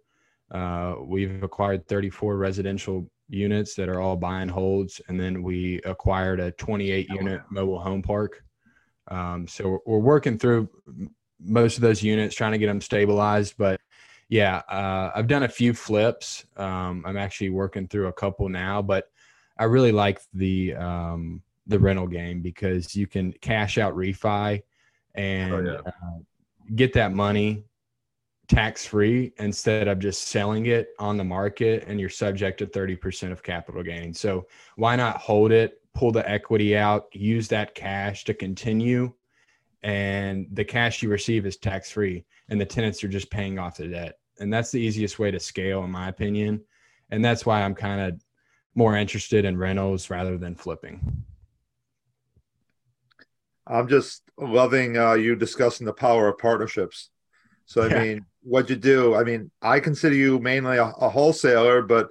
Uh, 0.51 0.95
we've 1.01 1.43
acquired 1.43 1.87
34 1.87 2.35
residential 2.37 3.09
units 3.29 3.75
that 3.75 3.89
are 3.89 4.01
all 4.01 4.15
buy 4.15 4.41
and 4.41 4.49
holds. 4.49 4.99
And 5.07 5.19
then 5.19 5.43
we 5.43 5.81
acquired 5.85 6.39
a 6.39 6.51
28 6.51 7.09
unit 7.09 7.41
mobile 7.51 7.79
home 7.79 8.01
park. 8.01 8.43
Um, 9.09 9.47
so 9.47 9.79
we're 9.85 9.99
working 9.99 10.39
through 10.39 10.69
most 11.39 11.77
of 11.77 11.81
those 11.81 12.01
units, 12.01 12.35
trying 12.35 12.51
to 12.53 12.57
get 12.57 12.67
them 12.67 12.81
stabilized. 12.81 13.53
But 13.57 13.79
yeah, 14.29 14.57
uh, 14.69 15.11
I've 15.15 15.27
done 15.27 15.43
a 15.43 15.49
few 15.49 15.73
flips. 15.73 16.45
Um, 16.55 17.03
I'm 17.05 17.17
actually 17.17 17.49
working 17.49 17.87
through 17.87 18.07
a 18.07 18.13
couple 18.13 18.47
now, 18.47 18.81
but 18.81 19.09
I 19.57 19.63
really 19.63 19.91
like 19.91 20.21
the 20.33 20.75
um, 20.75 21.41
the 21.65 21.79
rental 21.79 22.07
game 22.07 22.41
because 22.41 22.95
you 22.95 23.07
can 23.07 23.33
cash 23.41 23.77
out 23.77 23.95
refi 23.95 24.61
and 25.15 25.53
oh, 25.53 25.61
yeah. 25.61 25.91
uh, 25.91 26.19
get 26.75 26.93
that 26.93 27.11
money 27.11 27.63
tax 28.47 28.85
free 28.85 29.31
instead 29.37 29.87
of 29.87 29.99
just 29.99 30.27
selling 30.29 30.67
it 30.67 30.89
on 30.97 31.17
the 31.17 31.23
market 31.23 31.83
and 31.87 31.99
you're 31.99 32.09
subject 32.09 32.57
to 32.57 32.65
30% 32.65 33.31
of 33.31 33.43
capital 33.43 33.83
gain. 33.83 34.11
So 34.13 34.47
why 34.75 34.95
not 34.95 35.17
hold 35.17 35.51
it, 35.51 35.81
pull 35.93 36.11
the 36.11 36.27
equity 36.27 36.75
out, 36.75 37.07
use 37.11 37.47
that 37.49 37.75
cash 37.75 38.23
to 38.23 38.33
continue 38.33 39.13
and 39.83 40.47
the 40.53 40.65
cash 40.65 41.01
you 41.01 41.09
receive 41.09 41.45
is 41.45 41.57
tax 41.57 41.91
free 41.91 42.25
and 42.49 42.59
the 42.59 42.65
tenants 42.65 43.03
are 43.03 43.07
just 43.07 43.31
paying 43.31 43.59
off 43.59 43.77
the 43.77 43.87
debt. 43.87 44.19
And 44.39 44.51
that's 44.51 44.71
the 44.71 44.79
easiest 44.79 45.19
way 45.19 45.31
to 45.31 45.39
scale 45.39 45.83
in 45.83 45.91
my 45.91 46.09
opinion. 46.09 46.61
And 47.11 47.23
that's 47.23 47.45
why 47.45 47.61
I'm 47.61 47.75
kind 47.75 48.01
of 48.01 48.21
more 48.75 48.95
interested 48.95 49.45
in 49.45 49.57
rentals 49.57 50.09
rather 50.09 50.37
than 50.37 50.55
flipping. 50.55 51.23
I'm 53.67 53.87
just 53.87 54.23
loving 54.37 54.97
uh, 54.97 55.13
you 55.13 55.35
discussing 55.35 55.85
the 55.85 55.93
power 55.93 56.27
of 56.27 56.37
partnerships. 56.39 57.09
So 57.65 57.83
I 57.83 57.89
Yeah. 57.89 57.99
mean, 58.01 58.25
what 58.41 58.69
you 58.69 58.75
do, 58.75 59.15
I 59.15 59.23
mean, 59.23 59.51
I 59.61 59.79
consider 59.79 60.15
you 60.15 60.39
mainly 60.39 60.77
a, 60.77 60.85
a 60.85 61.09
wholesaler, 61.09 61.83
but 61.83 62.09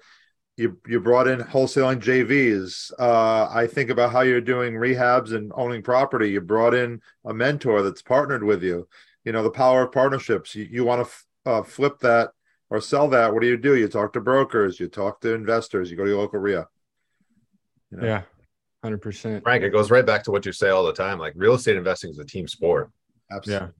you 0.58 0.76
you 0.88 0.98
brought 0.98 1.28
in 1.28 1.38
wholesaling 1.38 2.00
JVs. 2.00 2.92
Uh, 2.98 3.48
I 3.50 3.68
think 3.68 3.90
about 3.90 4.10
how 4.10 4.22
you're 4.22 4.40
doing 4.40 4.74
rehabs 4.74 5.32
and 5.32 5.52
owning 5.54 5.82
property. 5.82 6.30
You 6.30 6.40
brought 6.40 6.74
in 6.74 7.00
a 7.24 7.32
mentor 7.32 7.82
that's 7.82 8.02
partnered 8.02 8.42
with 8.42 8.62
you. 8.64 8.88
You 9.24 9.32
know 9.32 9.44
the 9.44 9.50
power 9.50 9.84
of 9.84 9.92
partnerships. 9.92 10.56
You, 10.56 10.66
you 10.68 10.84
want 10.84 11.06
to 11.06 11.10
f- 11.10 11.26
uh, 11.46 11.62
flip 11.62 12.00
that 12.00 12.30
or 12.70 12.80
sell 12.80 13.08
that. 13.08 13.32
What 13.32 13.40
do 13.40 13.46
you 13.46 13.56
do? 13.56 13.76
You 13.76 13.86
talk 13.86 14.12
to 14.14 14.20
brokers. 14.20 14.80
You 14.80 14.88
talk 14.88 15.20
to 15.20 15.32
investors. 15.32 15.90
You 15.90 15.96
go 15.96 16.04
to 16.04 16.10
your 16.10 16.18
local 16.18 16.40
REIA. 16.40 16.66
You 17.92 17.98
know? 17.98 18.06
Yeah. 18.06 18.22
100%. 18.84 19.42
Frank, 19.42 19.64
it 19.64 19.70
goes 19.70 19.90
right 19.90 20.06
back 20.06 20.22
to 20.24 20.30
what 20.30 20.44
you 20.44 20.52
say 20.52 20.70
all 20.70 20.84
the 20.84 20.92
time. 20.92 21.18
Like 21.18 21.32
real 21.36 21.54
estate 21.54 21.76
investing 21.76 22.10
is 22.10 22.18
a 22.18 22.24
team 22.24 22.46
sport. 22.46 22.90
Absolutely. 23.30 23.66
Yeah. 23.66 23.72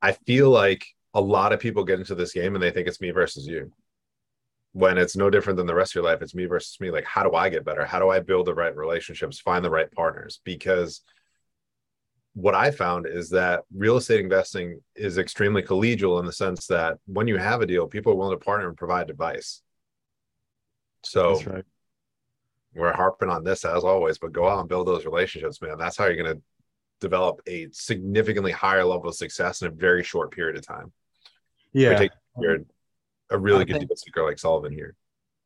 I 0.00 0.12
feel 0.12 0.50
like 0.50 0.86
a 1.14 1.20
lot 1.20 1.52
of 1.52 1.60
people 1.60 1.84
get 1.84 1.98
into 1.98 2.14
this 2.14 2.32
game 2.32 2.54
and 2.54 2.62
they 2.62 2.70
think 2.70 2.88
it's 2.88 3.00
me 3.00 3.10
versus 3.10 3.46
you. 3.46 3.72
When 4.72 4.96
it's 4.96 5.16
no 5.16 5.28
different 5.28 5.58
than 5.58 5.66
the 5.66 5.74
rest 5.74 5.92
of 5.92 5.96
your 5.96 6.04
life, 6.04 6.22
it's 6.22 6.34
me 6.34 6.46
versus 6.46 6.80
me. 6.80 6.90
Like, 6.90 7.04
how 7.04 7.22
do 7.22 7.34
I 7.34 7.50
get 7.50 7.64
better? 7.64 7.84
How 7.84 7.98
do 7.98 8.08
I 8.08 8.20
build 8.20 8.46
the 8.46 8.54
right 8.54 8.74
relationships, 8.74 9.38
find 9.38 9.64
the 9.64 9.70
right 9.70 9.90
partners? 9.92 10.40
Because 10.44 11.02
what 12.34 12.54
I 12.54 12.70
found 12.70 13.06
is 13.06 13.30
that 13.30 13.64
real 13.74 13.98
estate 13.98 14.20
investing 14.20 14.80
is 14.96 15.18
extremely 15.18 15.62
collegial 15.62 16.18
in 16.18 16.24
the 16.24 16.32
sense 16.32 16.66
that 16.68 16.96
when 17.06 17.28
you 17.28 17.36
have 17.36 17.60
a 17.60 17.66
deal, 17.66 17.86
people 17.86 18.12
are 18.12 18.16
willing 18.16 18.38
to 18.38 18.42
partner 18.42 18.68
and 18.68 18.76
provide 18.76 19.10
advice. 19.10 19.60
So 21.04 21.34
That's 21.34 21.46
right. 21.46 21.64
we're 22.74 22.92
harping 22.94 23.28
on 23.28 23.44
this 23.44 23.64
as 23.64 23.84
always, 23.84 24.18
but 24.18 24.32
go 24.32 24.48
out 24.48 24.60
and 24.60 24.68
build 24.68 24.86
those 24.86 25.04
relationships, 25.04 25.60
man. 25.60 25.76
That's 25.76 25.98
how 25.98 26.06
you're 26.06 26.22
going 26.22 26.36
to 26.36 26.42
develop 27.00 27.42
a 27.46 27.68
significantly 27.72 28.52
higher 28.52 28.84
level 28.84 29.08
of 29.08 29.16
success 29.16 29.60
in 29.60 29.68
a 29.68 29.72
very 29.72 30.02
short 30.02 30.30
period 30.30 30.56
of 30.56 30.66
time. 30.66 30.92
Yeah. 32.38 32.58
A 33.32 33.38
really 33.38 33.62
I 33.62 33.78
good 33.78 33.98
seeker 33.98 34.24
like 34.24 34.38
Sullivan 34.38 34.72
here. 34.72 34.94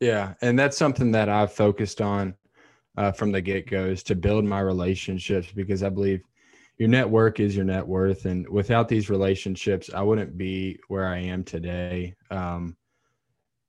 Yeah, 0.00 0.34
and 0.42 0.58
that's 0.58 0.76
something 0.76 1.12
that 1.12 1.28
I've 1.28 1.52
focused 1.52 2.00
on 2.00 2.34
uh, 2.96 3.12
from 3.12 3.32
the 3.32 3.40
get 3.40 3.68
go 3.68 3.86
is 3.86 4.02
to 4.04 4.14
build 4.14 4.44
my 4.44 4.60
relationships 4.60 5.48
because 5.54 5.82
I 5.82 5.88
believe 5.88 6.22
your 6.78 6.88
network 6.88 7.40
is 7.40 7.56
your 7.56 7.64
net 7.64 7.86
worth, 7.86 8.26
and 8.26 8.46
without 8.48 8.88
these 8.88 9.08
relationships, 9.08 9.88
I 9.94 10.02
wouldn't 10.02 10.36
be 10.36 10.78
where 10.88 11.06
I 11.06 11.18
am 11.18 11.42
today. 11.44 12.14
Um, 12.30 12.76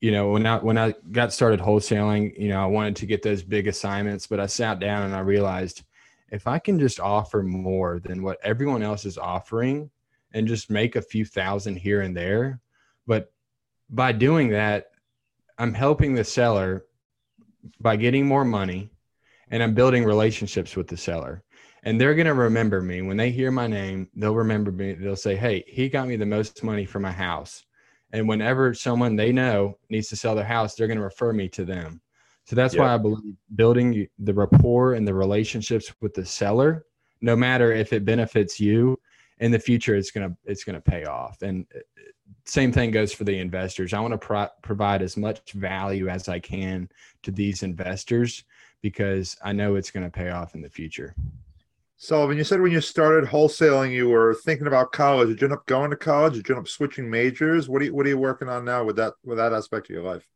you 0.01 0.12
know, 0.12 0.30
when 0.32 0.45
I 0.45 0.58
when 0.58 0.77
I 0.77 0.93
got 1.12 1.32
started 1.32 1.60
wholesaling, 1.60 2.38
you 2.38 2.49
know, 2.49 2.62
I 2.62 2.67
wanted 2.67 2.97
to 2.97 3.06
get 3.06 3.23
those 3.23 3.43
big 3.43 3.67
assignments, 3.67 4.27
but 4.27 4.39
I 4.39 4.45
sat 4.45 4.80
down 4.80 5.03
and 5.03 5.15
I 5.15 5.19
realized 5.19 5.84
if 6.30 6.45
I 6.47 6.60
can 6.60 6.77
just 6.77 6.99
offer 6.99 7.41
more 7.41 7.99
than 7.99 8.21
what 8.21 8.38
everyone 8.43 8.84
else 8.84 9.06
is 9.06 9.17
offering, 9.17 9.89
and 10.34 10.47
just 10.47 10.69
make 10.69 10.97
a 10.97 11.01
few 11.01 11.25
thousand 11.25 11.77
here 11.77 12.01
and 12.01 12.15
there, 12.15 12.60
but 13.08 13.32
by 13.89 14.12
doing 14.12 14.50
that 14.50 14.88
I'm 15.58 15.73
helping 15.73 16.13
the 16.13 16.23
seller 16.23 16.86
by 17.80 17.95
getting 17.95 18.26
more 18.26 18.45
money 18.45 18.91
and 19.50 19.63
I'm 19.63 19.73
building 19.73 20.04
relationships 20.04 20.76
with 20.76 20.88
the 20.88 20.97
seller. 20.97 21.43
And 21.84 22.00
they're 22.00 22.15
going 22.15 22.28
to 22.28 22.34
remember 22.34 22.82
me 22.82 23.02
when 23.02 23.17
they 23.17 23.32
hear 23.32 23.52
my 23.52 23.67
name, 23.67 24.10
they'll 24.15 24.36
remember 24.36 24.71
me. 24.71 24.93
They'll 24.93 25.15
say, 25.15 25.36
Hey, 25.36 25.63
he 25.67 25.89
got 25.89 26.08
me 26.08 26.15
the 26.15 26.26
most 26.26 26.63
money 26.63 26.86
for 26.86 27.00
my 27.00 27.12
house. 27.12 27.63
And 28.12 28.28
whenever 28.28 28.73
someone 28.73 29.15
they 29.15 29.32
know 29.32 29.78
needs 29.89 30.10
to 30.10 30.15
sell 30.15 30.36
their 30.36 30.45
house, 30.45 30.76
they're 30.76 30.88
going 30.88 30.97
to 30.97 31.04
refer 31.04 31.34
me 31.34 31.50
to 31.50 31.65
them. 31.65 32.02
So 32.45 32.56
that's 32.56 32.78
why 32.78 32.93
I 32.93 32.97
believe 32.97 33.36
building 33.56 34.08
the 34.19 34.34
rapport 34.34 34.93
and 34.93 35.06
the 35.06 35.13
relationships 35.13 35.93
with 36.00 36.13
the 36.13 36.26
seller, 36.26 36.86
no 37.19 37.36
matter 37.36 37.73
if 37.73 37.91
it 37.91 38.06
benefits 38.06 38.60
you 38.60 38.97
in 39.39 39.52
the 39.52 39.60
future, 39.60 39.95
it's 39.95 40.12
going 40.12 40.30
to, 40.30 40.38
it's 40.45 40.63
going 40.63 40.76
to 40.76 40.82
pay 40.82 41.06
off. 41.06 41.41
And 41.41 41.65
uh, 41.76 41.80
same 42.45 42.71
thing 42.71 42.91
goes 42.91 43.13
for 43.13 43.23
the 43.23 43.38
investors. 43.38 43.93
I 43.93 44.00
want 44.00 44.13
to 44.13 44.17
pro- 44.17 44.50
provide 44.62 45.02
as 45.02 45.17
much 45.17 45.52
value 45.52 46.08
as 46.08 46.28
I 46.30 46.39
can 46.39 46.89
to 47.23 47.32
these 47.32 47.63
investors 47.63 48.43
because 48.82 49.36
I 49.43 49.54
know 49.54 49.76
it's 49.76 49.91
going 49.91 50.06
to 50.06 50.12
pay 50.12 50.30
off 50.30 50.56
in 50.56 50.62
the 50.62 50.69
future. 50.69 51.15
Sullivan, 52.00 52.38
you 52.38 52.43
said 52.43 52.62
when 52.62 52.71
you 52.71 52.80
started 52.80 53.28
wholesaling, 53.28 53.91
you 53.91 54.08
were 54.08 54.36
thinking 54.36 54.67
about 54.67 54.91
college. 54.91 55.30
Did 55.30 55.41
you 55.41 55.47
end 55.47 55.54
up 55.54 55.65
going 55.65 55.89
to 55.89 55.95
college? 55.95 56.34
Did 56.36 56.47
you 56.47 56.56
end 56.56 56.62
up 56.62 56.67
switching 56.67 57.10
majors? 57.10 57.67
What 57.67 57.82
are 57.82 57.86
you 57.86 57.93
What 57.93 58.06
are 58.06 58.10
you 58.10 58.19
working 58.19 58.50
on 58.50 58.65
now 58.65 58.84
with 58.84 58.97
that 58.97 59.13
with 59.23 59.39
that 59.39 59.52
aspect 59.52 59.89
of 59.89 59.95
your 59.95 60.04
life? 60.04 60.28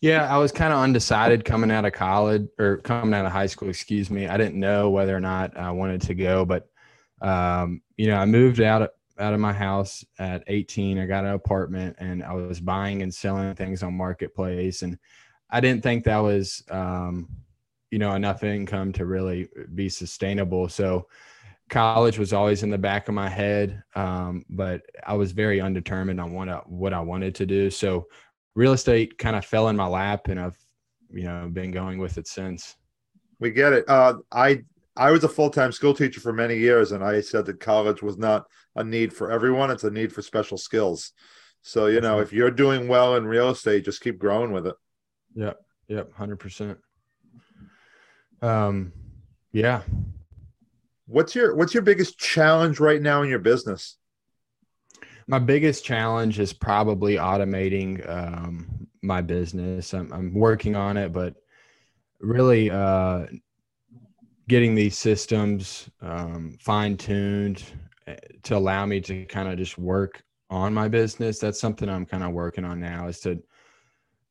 Yeah, 0.00 0.32
I 0.32 0.38
was 0.38 0.52
kind 0.52 0.72
of 0.72 0.78
undecided 0.80 1.44
coming 1.44 1.70
out 1.70 1.84
of 1.84 1.92
college 1.92 2.48
or 2.58 2.78
coming 2.78 3.14
out 3.14 3.26
of 3.26 3.32
high 3.32 3.46
school, 3.46 3.68
excuse 3.68 4.10
me. 4.10 4.26
I 4.26 4.36
didn't 4.36 4.58
know 4.58 4.90
whether 4.90 5.16
or 5.16 5.20
not 5.20 5.56
I 5.56 5.70
wanted 5.72 6.02
to 6.02 6.14
go, 6.14 6.44
but 6.44 6.68
um, 7.22 7.80
you 7.96 8.08
know, 8.08 8.16
I 8.16 8.26
moved 8.26 8.60
out 8.60 8.90
out 9.18 9.34
of 9.34 9.40
my 9.40 9.52
house 9.52 10.04
at 10.18 10.42
18. 10.46 10.98
I 10.98 11.06
got 11.06 11.24
an 11.24 11.32
apartment 11.32 11.96
and 11.98 12.22
I 12.22 12.32
was 12.32 12.60
buying 12.60 13.02
and 13.02 13.14
selling 13.14 13.54
things 13.54 13.82
on 13.82 13.94
marketplace 13.94 14.82
and 14.82 14.98
I 15.50 15.60
didn't 15.60 15.82
think 15.82 16.04
that 16.04 16.18
was 16.18 16.62
um, 16.70 17.28
you 17.92 17.98
know, 17.98 18.14
enough 18.14 18.42
income 18.42 18.90
to 18.94 19.04
really 19.04 19.48
be 19.74 19.88
sustainable. 19.88 20.68
So 20.68 21.08
college 21.68 22.18
was 22.18 22.32
always 22.32 22.62
in 22.62 22.70
the 22.70 22.78
back 22.78 23.06
of 23.06 23.14
my 23.14 23.28
head, 23.28 23.82
um, 23.94 24.46
but 24.48 24.80
I 25.06 25.12
was 25.12 25.32
very 25.32 25.60
undetermined 25.60 26.18
on 26.18 26.32
what 26.32 26.48
I, 26.48 26.62
what 26.66 26.94
I 26.94 27.00
wanted 27.00 27.34
to 27.36 27.46
do. 27.46 27.68
So 27.70 28.08
real 28.54 28.72
estate 28.72 29.18
kind 29.18 29.36
of 29.36 29.44
fell 29.44 29.68
in 29.68 29.76
my 29.76 29.86
lap 29.86 30.28
and 30.28 30.40
I've, 30.40 30.56
you 31.10 31.24
know, 31.24 31.50
been 31.52 31.70
going 31.70 31.98
with 31.98 32.16
it 32.16 32.26
since. 32.26 32.76
We 33.40 33.50
get 33.50 33.74
it. 33.74 33.84
Uh, 33.86 34.14
I 34.32 34.64
I 34.96 35.10
was 35.10 35.24
a 35.24 35.28
full 35.28 35.50
time 35.50 35.72
school 35.72 35.94
teacher 35.94 36.20
for 36.20 36.32
many 36.32 36.56
years, 36.58 36.92
and 36.92 37.02
I 37.02 37.20
said 37.20 37.46
that 37.46 37.60
college 37.60 38.02
was 38.02 38.18
not 38.18 38.46
a 38.76 38.84
need 38.84 39.12
for 39.12 39.30
everyone; 39.30 39.70
it's 39.70 39.84
a 39.84 39.90
need 39.90 40.12
for 40.12 40.22
special 40.22 40.58
skills. 40.58 41.12
So 41.62 41.86
you 41.86 42.00
know, 42.00 42.16
Mhm. 42.16 42.22
if 42.22 42.32
you're 42.32 42.50
doing 42.50 42.88
well 42.88 43.16
in 43.16 43.24
real 43.26 43.50
estate, 43.50 43.84
just 43.84 44.00
keep 44.02 44.18
growing 44.18 44.52
with 44.52 44.66
it. 44.66 44.74
Yep. 45.34 45.58
Yep. 45.88 46.12
Hundred 46.14 46.40
percent. 46.40 46.78
Um, 48.40 48.92
yeah. 49.52 49.82
What's 51.06 51.34
your 51.34 51.54
What's 51.54 51.74
your 51.74 51.82
biggest 51.82 52.18
challenge 52.18 52.80
right 52.80 53.00
now 53.00 53.22
in 53.22 53.28
your 53.30 53.38
business? 53.38 53.96
My 55.26 55.38
biggest 55.38 55.84
challenge 55.84 56.38
is 56.40 56.52
probably 56.52 57.14
automating 57.14 58.06
um, 58.08 58.88
my 59.02 59.22
business. 59.22 59.94
I'm, 59.94 60.12
I'm 60.12 60.34
working 60.34 60.74
on 60.74 60.96
it, 60.96 61.12
but 61.12 61.34
really 62.20 62.70
uh, 62.70 63.26
getting 64.48 64.74
these 64.74 64.98
systems 64.98 65.88
um, 66.00 66.56
fine 66.60 66.96
tuned 66.96 67.64
to 68.42 68.56
allow 68.56 68.84
me 68.84 69.00
to 69.00 69.24
kind 69.26 69.48
of 69.48 69.56
just 69.56 69.78
work 69.78 70.22
on 70.50 70.74
my 70.74 70.88
business. 70.88 71.38
That's 71.38 71.60
something 71.60 71.88
I'm 71.88 72.06
kind 72.06 72.22
of 72.22 72.32
working 72.32 72.64
on 72.64 72.80
now 72.80 73.08
is 73.08 73.20
to 73.20 73.42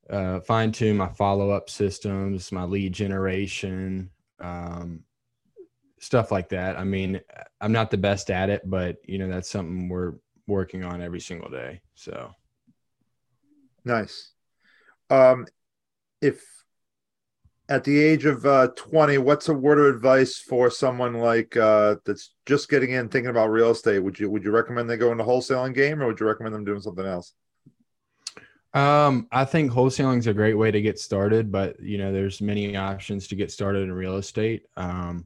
uh, 0.10 0.40
fine 0.42 0.72
tune 0.72 0.98
my 0.98 1.08
follow 1.08 1.52
up 1.52 1.70
systems, 1.70 2.52
my 2.52 2.64
lead 2.64 2.94
generation, 2.94 4.10
um, 4.40 5.02
stuff 6.00 6.32
like 6.32 6.50
that. 6.50 6.78
I 6.78 6.84
mean, 6.84 7.22
I'm 7.62 7.72
not 7.72 7.92
the 7.92 7.98
best 7.98 8.30
at 8.30 8.50
it, 8.50 8.62
but 8.70 8.98
you 9.06 9.18
know, 9.18 9.30
that's 9.30 9.50
something 9.50 9.88
we're 9.88 10.16
working 10.48 10.84
on 10.84 11.02
every 11.02 11.22
single 11.22 11.50
day. 11.50 11.82
So, 11.96 12.32
Nice. 13.84 14.32
Um, 15.10 15.48
if 16.22 16.44
at 17.72 17.86
the 17.86 17.98
age 17.98 18.26
of 18.26 18.46
uh, 18.46 18.68
20, 18.76 19.18
what's 19.20 19.48
a 19.48 19.54
word 19.54 19.80
of 19.80 19.96
advice 19.96 20.38
for 20.38 20.70
someone 20.70 21.14
like 21.14 21.56
uh, 21.56 21.96
that's 22.06 22.34
just 22.46 22.70
getting 22.70 22.92
in 22.92 23.08
thinking 23.08 23.30
about 23.30 23.50
real 23.50 23.72
estate? 23.72 24.00
Would 24.00 24.20
you 24.20 24.30
Would 24.30 24.44
you 24.44 24.52
recommend 24.52 24.90
they 24.90 24.98
go 24.98 25.14
into 25.14 25.24
wholesaling 25.24 25.74
game, 25.74 26.02
or 26.02 26.08
would 26.08 26.20
you 26.20 26.26
recommend 26.26 26.54
them 26.54 26.66
doing 26.66 26.82
something 26.82 27.06
else? 27.06 27.34
um, 28.74 29.28
I 29.32 29.46
think 29.46 29.72
wholesaling 29.72 30.20
is 30.20 30.28
a 30.28 30.34
great 30.34 30.56
way 30.56 30.70
to 30.70 30.82
get 30.82 31.00
started, 31.00 31.50
but 31.50 31.80
you 31.80 31.98
know, 31.98 32.12
there's 32.12 32.42
many 32.42 32.76
options 32.76 33.30
to 33.30 33.36
get 33.36 33.52
started 33.52 33.84
in 33.84 33.94
real 33.94 34.18
estate. 34.18 34.64
Um, 34.76 35.26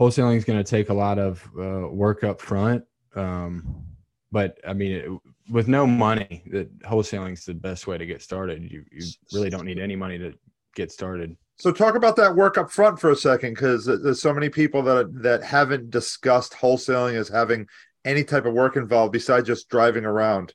wholesaling 0.00 0.36
is 0.36 0.46
going 0.46 0.62
to 0.62 0.70
take 0.70 0.88
a 0.88 0.94
lot 0.94 1.18
of 1.18 1.46
uh, 1.58 1.86
work 1.88 2.24
up 2.24 2.40
front. 2.40 2.82
Um, 3.14 3.84
but 4.30 4.58
I 4.66 4.72
mean, 4.72 4.92
it, 4.92 5.10
with 5.50 5.68
no 5.68 5.86
money, 5.86 6.44
that 6.50 6.78
wholesaling 6.80 7.34
is 7.34 7.44
the 7.44 7.52
best 7.52 7.86
way 7.86 7.98
to 7.98 8.06
get 8.06 8.22
started. 8.22 8.62
You, 8.62 8.84
you 8.90 9.06
really 9.34 9.50
don't 9.50 9.66
need 9.66 9.78
any 9.78 9.96
money 9.96 10.18
to 10.18 10.32
get 10.74 10.90
started. 10.90 11.36
So 11.56 11.70
talk 11.70 11.94
about 11.94 12.16
that 12.16 12.34
work 12.34 12.58
up 12.58 12.70
front 12.70 12.98
for 12.98 13.10
a 13.10 13.16
second, 13.16 13.54
because 13.54 13.84
there's 13.84 14.20
so 14.20 14.32
many 14.32 14.48
people 14.48 14.82
that 14.82 15.22
that 15.22 15.44
haven't 15.44 15.90
discussed 15.90 16.54
wholesaling 16.54 17.14
as 17.14 17.28
having 17.28 17.68
any 18.04 18.24
type 18.24 18.46
of 18.46 18.54
work 18.54 18.76
involved 18.76 19.12
besides 19.12 19.46
just 19.46 19.68
driving 19.68 20.04
around. 20.04 20.54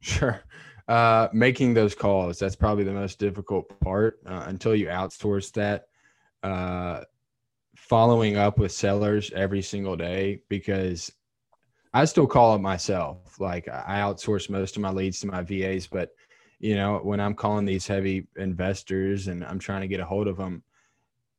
Sure. 0.00 0.42
Uh, 0.88 1.28
making 1.32 1.72
those 1.74 1.94
calls, 1.94 2.38
that's 2.38 2.56
probably 2.56 2.84
the 2.84 2.92
most 2.92 3.18
difficult 3.18 3.80
part 3.80 4.20
uh, 4.26 4.44
until 4.46 4.74
you 4.74 4.86
outsource 4.86 5.52
that. 5.52 5.86
Uh, 6.42 7.02
following 7.76 8.36
up 8.36 8.58
with 8.58 8.72
sellers 8.72 9.30
every 9.32 9.62
single 9.62 9.96
day 9.96 10.42
because 10.48 11.12
I 11.94 12.04
still 12.04 12.26
call 12.26 12.54
it 12.54 12.60
myself. 12.60 13.38
Like 13.38 13.68
I 13.68 14.00
outsource 14.00 14.50
most 14.50 14.76
of 14.76 14.82
my 14.82 14.90
leads 14.90 15.20
to 15.20 15.26
my 15.26 15.42
VAs, 15.42 15.86
but 15.86 16.10
you 16.62 16.76
know, 16.76 17.00
when 17.02 17.20
I'm 17.20 17.34
calling 17.34 17.64
these 17.64 17.88
heavy 17.88 18.28
investors 18.36 19.26
and 19.26 19.44
I'm 19.44 19.58
trying 19.58 19.80
to 19.80 19.88
get 19.88 19.98
a 19.98 20.04
hold 20.04 20.28
of 20.28 20.36
them, 20.36 20.62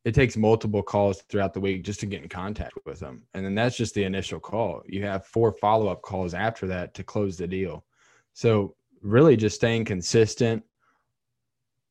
it 0.03 0.13
takes 0.13 0.35
multiple 0.35 0.83
calls 0.83 1.21
throughout 1.29 1.53
the 1.53 1.61
week 1.61 1.85
just 1.85 2.01
to 2.01 2.05
get 2.05 2.21
in 2.21 2.27
contact 2.27 2.77
with 2.85 2.99
them. 2.99 3.23
And 3.33 3.45
then 3.45 3.55
that's 3.55 3.77
just 3.77 3.95
the 3.95 4.03
initial 4.03 4.41
call. 4.41 4.81
You 4.85 5.05
have 5.05 5.25
four 5.25 5.53
follow 5.53 5.87
up 5.87 6.01
calls 6.01 6.33
after 6.33 6.67
that 6.67 6.93
to 6.95 7.05
close 7.05 7.37
the 7.37 7.47
deal. 7.47 7.85
So, 8.33 8.75
really, 9.01 9.37
just 9.37 9.55
staying 9.55 9.85
consistent 9.85 10.61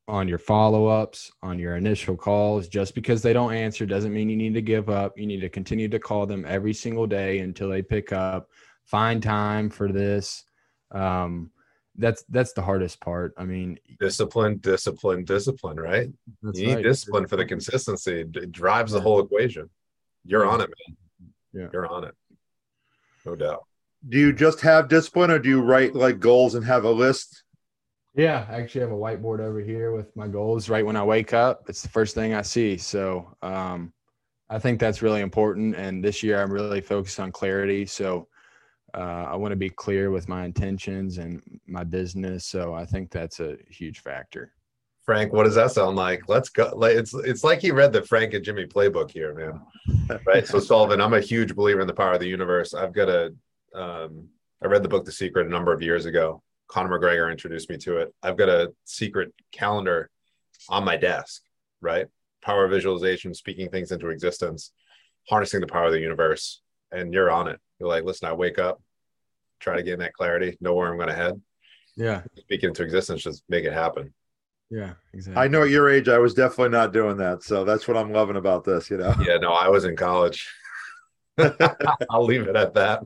on 0.09 0.29
your 0.29 0.39
follow 0.39 0.89
ups, 0.89 1.33
on 1.43 1.59
your 1.59 1.77
initial 1.77 2.19
calls. 2.19 2.69
Just 2.69 2.95
because 2.95 3.23
they 3.23 3.33
don't 3.33 3.55
answer 3.55 3.87
doesn't 3.87 4.13
mean 4.13 4.29
you 4.29 4.37
need 4.37 4.53
to 4.55 4.63
give 4.63 4.91
up. 4.91 5.17
You 5.17 5.27
need 5.27 5.41
to 5.41 5.49
continue 5.49 5.89
to 5.89 5.99
call 5.99 6.27
them 6.27 6.45
every 6.47 6.75
single 6.75 7.07
day 7.07 7.39
until 7.39 7.71
they 7.71 7.81
pick 7.81 8.13
up. 8.13 8.51
Find 8.85 9.23
time 9.23 9.71
for 9.71 9.91
this. 9.91 10.45
Um, 10.91 11.51
that's 11.97 12.25
that's 12.29 12.53
the 12.53 12.63
hardest 12.63 13.01
part. 13.01 13.35
I 13.37 13.45
mean, 13.45 13.79
discipline, 14.01 14.59
discipline, 14.59 15.25
discipline. 15.25 15.79
Right? 15.79 16.09
You 16.43 16.67
need 16.67 16.75
right. 16.77 16.85
discipline 16.85 17.27
for 17.27 17.37
the 17.37 17.45
consistency. 17.45 18.25
It 18.35 18.53
drives 18.53 18.93
the 18.93 19.01
whole 19.01 19.21
equation. 19.21 19.69
You're 20.25 20.47
on 20.47 20.61
it, 20.61 20.71
man. 20.71 20.97
Yeah, 21.53 21.69
you're 21.73 21.87
on 21.87 22.05
it. 22.05 22.15
No 23.27 23.37
doubt. 23.37 23.65
Do 24.09 24.19
you 24.19 24.33
just 24.33 24.61
have 24.63 24.89
discipline, 24.89 25.31
or 25.31 25.39
do 25.39 25.49
you 25.49 25.61
write 25.61 25.95
like 25.95 26.19
goals 26.19 26.55
and 26.55 26.65
have 26.65 26.85
a 26.85 26.91
list? 26.91 27.45
Yeah, 28.15 28.47
I 28.49 28.61
actually 28.61 28.83
have 28.83 28.91
a 28.91 28.97
whiteboard 28.97 29.41
over 29.41 29.61
here 29.61 29.93
with 29.93 30.15
my 30.17 30.29
goals. 30.29 30.69
Right 30.69 30.85
when 30.85 30.97
I 30.97 31.05
wake 31.05 31.33
up, 31.33 31.65
it's 31.69 31.83
the 31.83 31.89
first 31.89 32.15
thing 32.15 32.35
I 32.35 32.43
see. 32.43 32.77
So 32.77 33.37
um, 33.43 33.93
I 34.51 34.59
think 34.59 34.81
that's 34.81 35.03
really 35.03 35.21
important. 35.21 35.77
And 35.77 36.05
this 36.05 36.23
year, 36.23 36.43
I'm 36.43 36.53
really 36.53 36.81
focused 36.81 37.21
on 37.21 37.33
clarity. 37.33 37.87
So 37.87 38.29
uh, 38.95 39.27
I 39.29 39.37
want 39.37 39.53
to 39.53 39.57
be 39.57 39.71
clear 39.71 40.11
with 40.11 40.29
my 40.29 40.45
intentions 40.45 41.19
and 41.19 41.43
my 41.67 41.85
business. 41.85 42.47
So 42.47 42.75
I 42.75 42.85
think 42.85 43.11
that's 43.11 43.41
a 43.41 43.57
huge 43.71 44.01
factor. 44.01 44.53
Frank, 45.05 45.33
what 45.33 45.45
does 45.45 45.57
that 45.57 45.73
sound 45.73 45.97
like? 45.97 46.29
Let's 46.29 46.49
go. 46.49 46.73
Like 46.77 46.97
it's 46.97 47.13
it's 47.13 47.43
like 47.43 47.61
he 47.61 47.73
read 47.73 47.93
the 47.93 48.03
Frank 48.03 48.35
and 48.35 48.45
Jimmy 48.45 48.67
playbook 48.67 49.11
here, 49.11 49.35
man. 49.35 50.21
right. 50.27 50.47
So 50.47 50.61
Sullivan, 50.61 51.01
I'm 51.01 51.15
a 51.15 51.21
huge 51.21 51.57
believer 51.57 51.81
in 51.81 51.89
the 51.89 51.95
power 51.95 52.13
of 52.13 52.21
the 52.21 52.29
universe. 52.29 52.73
I've 52.73 52.93
got 52.93 53.09
a 53.09 53.35
um, 53.75 54.29
I 54.63 54.67
read 54.67 54.85
the 54.85 54.89
book 54.89 55.05
The 55.05 55.13
Secret 55.13 55.47
a 55.47 55.51
number 55.51 55.73
of 55.73 55.83
years 55.83 56.07
ago. 56.07 56.43
Conor 56.69 56.99
McGregor 56.99 57.31
introduced 57.31 57.69
me 57.69 57.77
to 57.79 57.99
it. 57.99 58.15
I've 58.23 58.37
got 58.37 58.49
a 58.49 58.73
secret 58.85 59.33
calendar 59.51 60.09
on 60.69 60.85
my 60.85 60.97
desk, 60.97 61.43
right? 61.81 62.07
Power 62.43 62.69
visualization, 62.69 63.35
speaking 63.35 63.69
things 63.69 63.93
into 63.93 64.09
existence, 64.09 64.73
harnessing 65.29 65.61
the 65.61 65.67
power 65.67 65.87
of 65.87 65.93
the 65.93 66.01
universe, 66.01 66.63
and 66.91 67.13
you're 67.13 67.31
on 67.31 67.49
it. 67.49 67.61
You're 67.83 67.89
like, 67.89 68.05
listen, 68.05 68.29
I 68.29 68.33
wake 68.33 68.61
up, 68.61 68.81
try 69.59 69.75
to 69.75 69.83
gain 69.83 69.99
that 69.99 70.13
clarity, 70.13 70.57
know 70.61 70.73
where 70.73 70.89
I'm 70.89 70.97
going 70.97 71.09
to 71.09 71.15
head. 71.17 71.41
Yeah. 71.97 72.23
Speak 72.39 72.63
into 72.63 72.85
existence, 72.85 73.25
just 73.25 73.43
make 73.49 73.65
it 73.65 73.73
happen. 73.73 74.15
Yeah, 74.71 74.93
exactly. 75.13 75.43
I 75.43 75.49
know 75.49 75.65
at 75.65 75.71
your 75.71 75.91
age, 75.91 76.09
I 76.09 76.19
was 76.19 76.33
definitely 76.33 76.69
not 76.69 76.93
doing 76.93 77.17
that. 77.17 77.43
So 77.43 77.65
that's 77.65 77.89
what 77.89 77.97
I'm 77.97 78.13
loving 78.13 78.37
about 78.37 78.63
this, 78.63 78.89
you 78.89 78.99
know? 78.99 79.13
Yeah, 79.21 79.39
no, 79.39 79.53
I 79.53 79.67
was 79.67 79.85
in 79.85 79.97
college. 79.97 80.49
I'll 82.09 82.25
leave 82.25 82.47
it 82.47 82.55
at 82.55 82.75
that. 82.75 83.03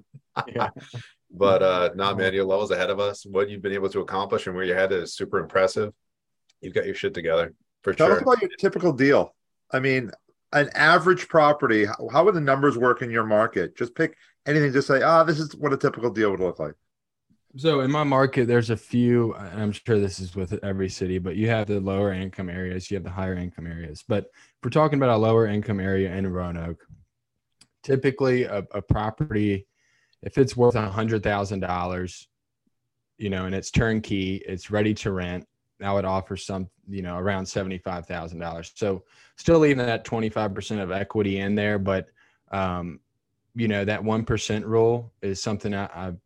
Yeah. 0.46 0.68
but 1.30 1.62
uh 1.62 1.90
nah, 1.94 2.14
man, 2.14 2.34
your 2.34 2.44
levels 2.44 2.70
ahead 2.70 2.90
of 2.90 3.00
us. 3.00 3.24
What 3.24 3.48
you've 3.48 3.62
been 3.62 3.72
able 3.72 3.88
to 3.88 4.00
accomplish 4.00 4.46
and 4.46 4.54
where 4.54 4.64
you're 4.64 4.76
headed 4.76 5.02
is 5.02 5.14
super 5.14 5.38
impressive. 5.38 5.94
You've 6.60 6.74
got 6.74 6.84
your 6.84 6.94
shit 6.94 7.14
together 7.14 7.54
for 7.82 7.94
Tell 7.94 8.08
sure. 8.08 8.16
us 8.16 8.22
about 8.22 8.42
your 8.42 8.50
typical 8.58 8.92
deal. 8.92 9.34
I 9.72 9.80
mean, 9.80 10.10
an 10.52 10.68
average 10.74 11.28
property, 11.28 11.86
how, 11.86 12.08
how 12.12 12.24
would 12.24 12.34
the 12.34 12.40
numbers 12.42 12.76
work 12.76 13.00
in 13.00 13.10
your 13.10 13.24
market? 13.24 13.74
Just 13.76 13.94
pick 13.94 14.16
anything, 14.46 14.72
just 14.72 14.88
say, 14.88 15.02
ah, 15.02 15.24
this 15.24 15.38
is 15.38 15.54
what 15.56 15.72
a 15.72 15.76
typical 15.76 16.10
deal 16.10 16.30
would 16.30 16.40
look 16.40 16.58
like. 16.58 16.74
So 17.56 17.80
in 17.80 17.90
my 17.90 18.04
market, 18.04 18.46
there's 18.48 18.68
a 18.68 18.76
few, 18.76 19.34
I'm 19.34 19.72
sure 19.72 19.98
this 19.98 20.20
is 20.20 20.36
with 20.36 20.62
every 20.62 20.90
city, 20.90 21.18
but 21.18 21.36
you 21.36 21.48
have 21.48 21.66
the 21.66 21.80
lower 21.80 22.12
income 22.12 22.50
areas, 22.50 22.90
you 22.90 22.96
have 22.96 23.04
the 23.04 23.10
higher 23.10 23.34
income 23.34 23.66
areas. 23.66 24.04
But 24.06 24.24
if 24.24 24.64
we're 24.64 24.70
talking 24.70 24.98
about 24.98 25.16
a 25.16 25.16
lower 25.16 25.46
income 25.46 25.80
area 25.80 26.14
in 26.14 26.30
Roanoke, 26.30 26.86
typically 27.82 28.44
a, 28.44 28.58
a 28.72 28.82
property, 28.82 29.66
if 30.22 30.36
it's 30.36 30.56
worth 30.56 30.74
a 30.74 30.90
hundred 30.90 31.22
thousand 31.22 31.60
dollars, 31.60 32.28
you 33.16 33.30
know, 33.30 33.46
and 33.46 33.54
it's 33.54 33.70
turnkey, 33.70 34.42
it's 34.46 34.70
ready 34.70 34.92
to 34.92 35.12
rent, 35.12 35.46
I 35.82 35.92
would 35.92 36.04
offer 36.04 36.36
some, 36.36 36.68
you 36.88 37.00
know, 37.00 37.16
around 37.16 37.46
seventy-five 37.46 38.06
thousand 38.06 38.38
dollars. 38.38 38.72
So 38.74 39.04
still 39.36 39.60
leaving 39.60 39.78
that 39.78 40.04
twenty-five 40.04 40.52
percent 40.52 40.80
of 40.80 40.90
equity 40.90 41.38
in 41.38 41.54
there, 41.54 41.78
but 41.78 42.08
um, 42.50 43.00
you 43.56 43.68
know, 43.68 43.84
that 43.84 44.04
one 44.04 44.24
percent 44.24 44.66
rule 44.66 45.12
is 45.22 45.42
something 45.42 45.74
I, 45.74 45.88
I've 45.94 46.18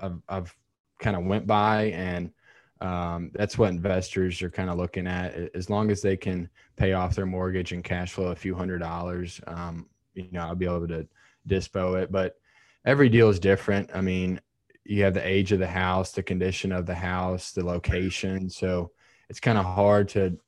I've, 0.00 0.20
I've 0.28 0.56
kind 0.98 1.16
of 1.16 1.24
went 1.24 1.46
by, 1.46 1.84
and 1.86 2.32
um, 2.80 3.30
that's 3.34 3.56
what 3.56 3.70
investors 3.70 4.42
are 4.42 4.50
kind 4.50 4.68
of 4.68 4.76
looking 4.76 5.06
at. 5.06 5.34
As 5.54 5.70
long 5.70 5.90
as 5.90 6.02
they 6.02 6.16
can 6.16 6.50
pay 6.76 6.92
off 6.92 7.14
their 7.14 7.26
mortgage 7.26 7.72
and 7.72 7.82
cash 7.82 8.12
flow 8.12 8.28
a 8.28 8.36
few 8.36 8.54
hundred 8.54 8.78
dollars, 8.78 9.40
um, 9.46 9.86
you 10.14 10.28
know, 10.32 10.40
I'll 10.40 10.54
be 10.54 10.66
able 10.66 10.88
to 10.88 11.06
dispo 11.48 12.02
it. 12.02 12.12
But 12.12 12.36
every 12.84 13.08
deal 13.08 13.28
is 13.28 13.40
different. 13.40 13.90
I 13.94 14.00
mean, 14.00 14.40
you 14.84 15.04
have 15.04 15.14
the 15.14 15.26
age 15.26 15.52
of 15.52 15.58
the 15.58 15.66
house, 15.66 16.12
the 16.12 16.22
condition 16.22 16.72
of 16.72 16.86
the 16.86 16.94
house, 16.94 17.52
the 17.52 17.64
location. 17.64 18.50
So 18.50 18.90
it's 19.28 19.40
kind 19.40 19.58
of 19.58 19.64
hard 19.64 20.08
to, 20.10 20.38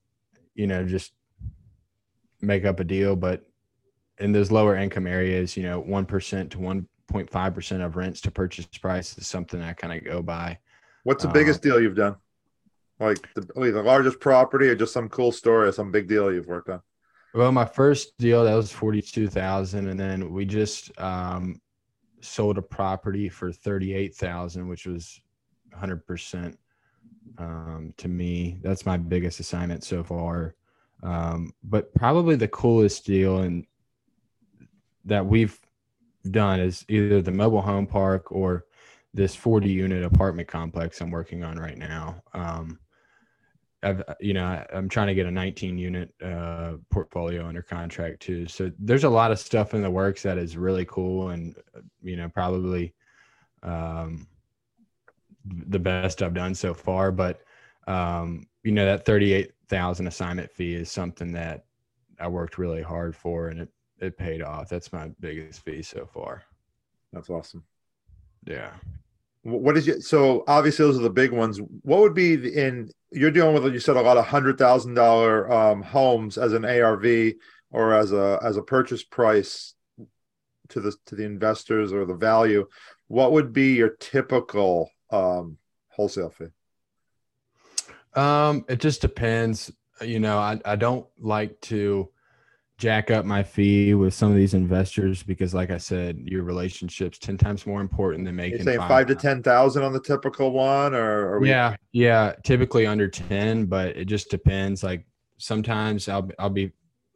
you 0.55 0.67
know, 0.67 0.85
just 0.85 1.13
make 2.41 2.65
up 2.65 2.81
a 2.81 2.85
deal. 2.85 3.17
But 3.17 3.50
in 4.21 4.33
those 4.33 4.51
lower 4.51 4.77
income 4.77 5.07
areas, 5.07 5.57
you 5.57 5.63
know, 5.63 5.83
1% 5.83 6.51
to 6.51 6.59
1.5% 6.59 7.85
of 7.85 7.97
rents 7.97 8.21
to 8.21 8.31
purchase 8.31 8.67
price 8.67 9.17
is 9.19 9.27
something 9.27 9.61
I 9.61 9.73
kind 9.73 9.93
of 9.93 10.05
go 10.05 10.23
by. 10.23 10.59
What's 11.05 11.25
the 11.25 11.31
biggest 11.31 11.61
uh, 11.61 11.63
deal 11.63 11.81
you've 11.81 11.97
done? 11.97 12.17
Like 12.99 13.33
the, 13.35 13.41
the 13.41 13.83
largest 13.83 14.21
property 14.21 14.69
or 14.69 14.75
just 14.75 14.93
some 14.93 15.09
cool 15.09 15.33
story 15.33 15.69
or 15.69 15.73
some 15.73 15.91
big 15.91 16.07
deal 16.07 16.33
you've 16.33 16.47
worked 16.47 16.69
on? 16.69 16.83
Well, 17.33 17.53
my 17.53 17.65
first 17.65 18.19
deal 18.19 18.45
that 18.45 18.55
was 18.55 18.73
forty 18.73 19.01
two 19.01 19.29
thousand, 19.29 19.89
and 19.89 19.99
then 19.99 20.33
we 20.33 20.45
just 20.45 20.91
um, 21.01 21.61
sold 22.21 22.59
a 22.59 22.63
property 22.63 23.29
for 23.29 23.53
thirty 23.53 23.95
eight 23.95 24.17
thousand, 24.17 24.69
which 24.69 24.85
was 24.85 25.21
hundred 25.73 26.05
percent 26.07 26.59
um, 27.39 27.95
to 27.99 28.09
me. 28.09 28.59
That's 28.63 28.85
my 28.85 28.97
biggest 28.97 29.39
assignment 29.39 29.85
so 29.85 30.03
far. 30.03 30.57
Um, 31.03 31.53
but 31.63 31.95
probably 31.95 32.35
the 32.35 32.49
coolest 32.49 33.07
deal 33.07 33.39
and 33.39 33.65
that 35.05 35.25
we've 35.25 35.59
done 36.31 36.61
is 36.61 36.85
either 36.89 37.23
the 37.23 37.31
mobile 37.31 37.63
home 37.63 37.87
park 37.87 38.31
or 38.33 38.67
this 39.15 39.35
40 39.35 39.69
unit 39.69 40.05
apartment 40.05 40.49
complex 40.49 41.01
I'm 41.01 41.11
working 41.11 41.43
on 41.43 41.59
right 41.59 41.79
now. 41.79 42.23
Um, 42.35 42.79
I've 43.83 44.03
you 44.21 44.35
know 44.35 44.45
I, 44.45 44.67
am 44.73 44.89
trying 44.89 45.07
to 45.07 45.15
get 45.15 45.27
a 45.27 45.31
19 45.31 45.79
unit 45.79 46.15
uh, 46.23 46.75
portfolio 46.91 47.47
under 47.47 47.63
contract 47.63 48.21
too. 48.21 48.47
So 48.47 48.71
there's 48.79 49.05
a 49.05 49.09
lot 49.09 49.33
of 49.33 49.39
stuff 49.39 49.73
in 49.73 49.83
the 49.83 49.91
works 49.91 50.23
that 50.23 50.39
is 50.39 50.57
really 50.57 50.85
cool 50.85 51.31
and 51.31 51.57
you 52.03 52.17
know 52.17 52.29
probably 52.29 52.95
um, 53.63 54.27
the 55.47 55.79
best 55.79 56.23
I've 56.23 56.35
done 56.35 56.55
so 56.55 56.75
far. 56.75 57.11
But 57.11 57.41
um, 57.87 58.47
you 58.63 58.73
know 58.73 58.85
that 58.85 59.07
38,000 59.07 60.07
assignment 60.07 60.51
fee 60.51 60.75
is 60.75 60.91
something 60.91 61.33
that 61.33 61.65
I 62.19 62.29
worked 62.29 62.59
really 62.59 62.83
hard 62.83 63.17
for 63.17 63.49
and 63.49 63.61
it 63.61 63.71
it 64.01 64.17
paid 64.17 64.43
off. 64.43 64.69
That's 64.69 64.93
my 64.93 65.11
biggest 65.21 65.65
fee 65.65 65.83
so 65.83 66.07
far. 66.07 66.43
That's 67.13 67.31
awesome. 67.31 67.65
Yeah. 68.47 68.73
What 69.43 69.77
is 69.77 69.89
it? 69.89 70.03
So 70.03 70.45
obviously 70.49 70.85
those 70.85 70.99
are 70.99 71.03
the 71.03 71.11
big 71.11 71.33
ones. 71.33 71.61
What 71.83 72.01
would 72.01 72.15
be 72.15 72.35
in 72.35 72.91
you're 73.11 73.31
dealing 73.31 73.55
with 73.55 73.73
you 73.73 73.81
said 73.81 73.97
a 73.97 74.01
lot 74.01 74.17
of 74.17 74.27
hundred 74.27 74.59
thousand 74.59 74.95
dollar 74.95 75.51
um, 75.51 75.83
homes 75.83 76.39
as 76.39 76.53
an 76.53 76.65
ARV 76.65 77.35
or 77.71 77.95
as 77.95 78.13
a 78.13 78.39
as 78.43 78.57
a 78.57 78.63
purchase 78.63 79.03
price 79.03 79.75
to 80.69 80.81
the 80.81 80.95
to 81.07 81.15
the 81.15 81.25
investors 81.25 81.93
or 81.93 82.05
the 82.05 82.15
value. 82.15 82.67
What 83.09 83.33
would 83.33 83.53
be 83.53 83.75
your 83.75 83.91
typical 83.91 84.91
um, 85.11 85.59
wholesale 85.89 86.31
fee? 86.31 86.47
Um, 88.15 88.65
it 88.69 88.81
just 88.81 89.01
depends. 89.01 89.73
You 90.01 90.21
know, 90.21 90.39
I, 90.39 90.61
I 90.65 90.77
don't 90.77 91.07
like 91.19 91.61
to 91.63 92.11
jack 92.81 93.11
up 93.11 93.27
my 93.27 93.43
fee 93.43 93.95
with 93.95 94.15
some 94.15 94.31
of 94.31 94.37
these 94.37 94.55
investors 94.55 95.23
because, 95.23 95.53
like 95.53 95.71
I 95.71 95.77
said, 95.77 96.19
your 96.25 96.43
relationship's 96.43 97.19
ten 97.19 97.37
times 97.37 97.67
more 97.67 97.83
important 97.83 98.25
than 98.25 98.35
making. 98.35 98.59
You're 98.59 98.65
saying 98.65 98.89
five 98.89 99.07
to 99.09 99.15
ten 99.15 99.43
thousand 99.43 99.83
on 99.85 99.93
the 99.93 100.01
typical 100.01 100.51
one, 100.51 100.95
or 100.95 101.39
we... 101.39 101.51
yeah, 101.51 101.77
yeah, 101.93 102.33
typically 102.43 102.87
under 102.87 103.07
ten, 103.07 103.67
but 103.67 103.97
it 103.97 104.07
just 104.07 104.31
depends. 104.31 104.83
Like 104.83 105.05
sometimes 105.39 106.09
I'll 106.09 106.29
I'll 106.39 106.51
be 106.51 106.73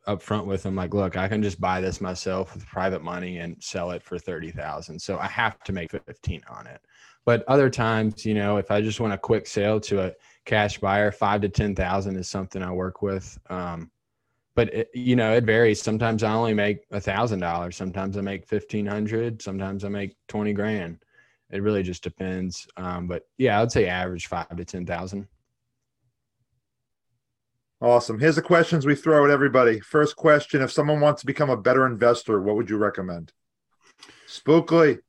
upfront 0.06 0.44
with 0.44 0.62
them, 0.62 0.76
like, 0.76 0.92
look, 0.92 1.16
I 1.16 1.28
can 1.28 1.42
just 1.42 1.58
buy 1.58 1.80
this 1.80 1.98
myself 1.98 2.54
with 2.54 2.66
private 2.66 3.02
money 3.02 3.38
and 3.38 3.56
sell 3.62 3.90
it 3.92 4.02
for 4.02 4.18
thirty 4.18 4.50
thousand. 4.50 5.00
So 5.00 5.18
I 5.18 5.26
have 5.28 5.58
to 5.64 5.72
make 5.72 5.90
fifteen 5.90 6.42
on 6.48 6.66
it. 6.66 6.80
But 7.24 7.42
other 7.48 7.70
times, 7.70 8.26
you 8.26 8.34
know, 8.34 8.58
if 8.58 8.70
I 8.70 8.82
just 8.82 9.00
want 9.00 9.14
a 9.14 9.18
quick 9.18 9.46
sale 9.46 9.80
to 9.80 10.08
a 10.08 10.12
cash 10.44 10.78
buyer, 10.78 11.10
five 11.10 11.40
to 11.40 11.48
ten 11.48 11.74
thousand 11.74 12.16
is 12.16 12.28
something 12.28 12.62
I 12.62 12.70
work 12.70 13.00
with. 13.00 13.38
Um, 13.48 13.90
but 14.54 14.72
it, 14.72 14.90
you 14.94 15.16
know, 15.16 15.34
it 15.34 15.44
varies. 15.44 15.82
Sometimes 15.82 16.22
I 16.22 16.32
only 16.32 16.54
make 16.54 16.84
a 16.90 17.00
thousand 17.00 17.40
dollars. 17.40 17.76
Sometimes 17.76 18.16
I 18.16 18.20
make 18.20 18.46
fifteen 18.46 18.86
hundred. 18.86 19.42
Sometimes 19.42 19.84
I 19.84 19.88
make 19.88 20.16
twenty 20.28 20.52
grand. 20.52 20.98
It 21.50 21.62
really 21.62 21.82
just 21.82 22.02
depends. 22.02 22.66
Um, 22.76 23.06
but 23.06 23.24
yeah, 23.36 23.60
I'd 23.60 23.72
say 23.72 23.86
average 23.86 24.26
five 24.26 24.56
to 24.56 24.64
ten 24.64 24.86
thousand. 24.86 25.26
Awesome. 27.80 28.18
Here's 28.18 28.36
the 28.36 28.42
questions 28.42 28.86
we 28.86 28.94
throw 28.94 29.24
at 29.24 29.30
everybody. 29.30 29.80
First 29.80 30.16
question: 30.16 30.62
If 30.62 30.72
someone 30.72 31.00
wants 31.00 31.20
to 31.20 31.26
become 31.26 31.50
a 31.50 31.56
better 31.56 31.86
investor, 31.86 32.40
what 32.40 32.56
would 32.56 32.70
you 32.70 32.76
recommend? 32.76 33.32
Spookly. 34.28 35.00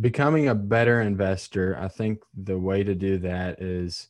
Becoming 0.00 0.48
a 0.48 0.54
better 0.54 1.00
investor, 1.00 1.76
I 1.80 1.88
think 1.88 2.20
the 2.32 2.56
way 2.56 2.84
to 2.84 2.94
do 2.94 3.18
that 3.18 3.60
is 3.60 4.08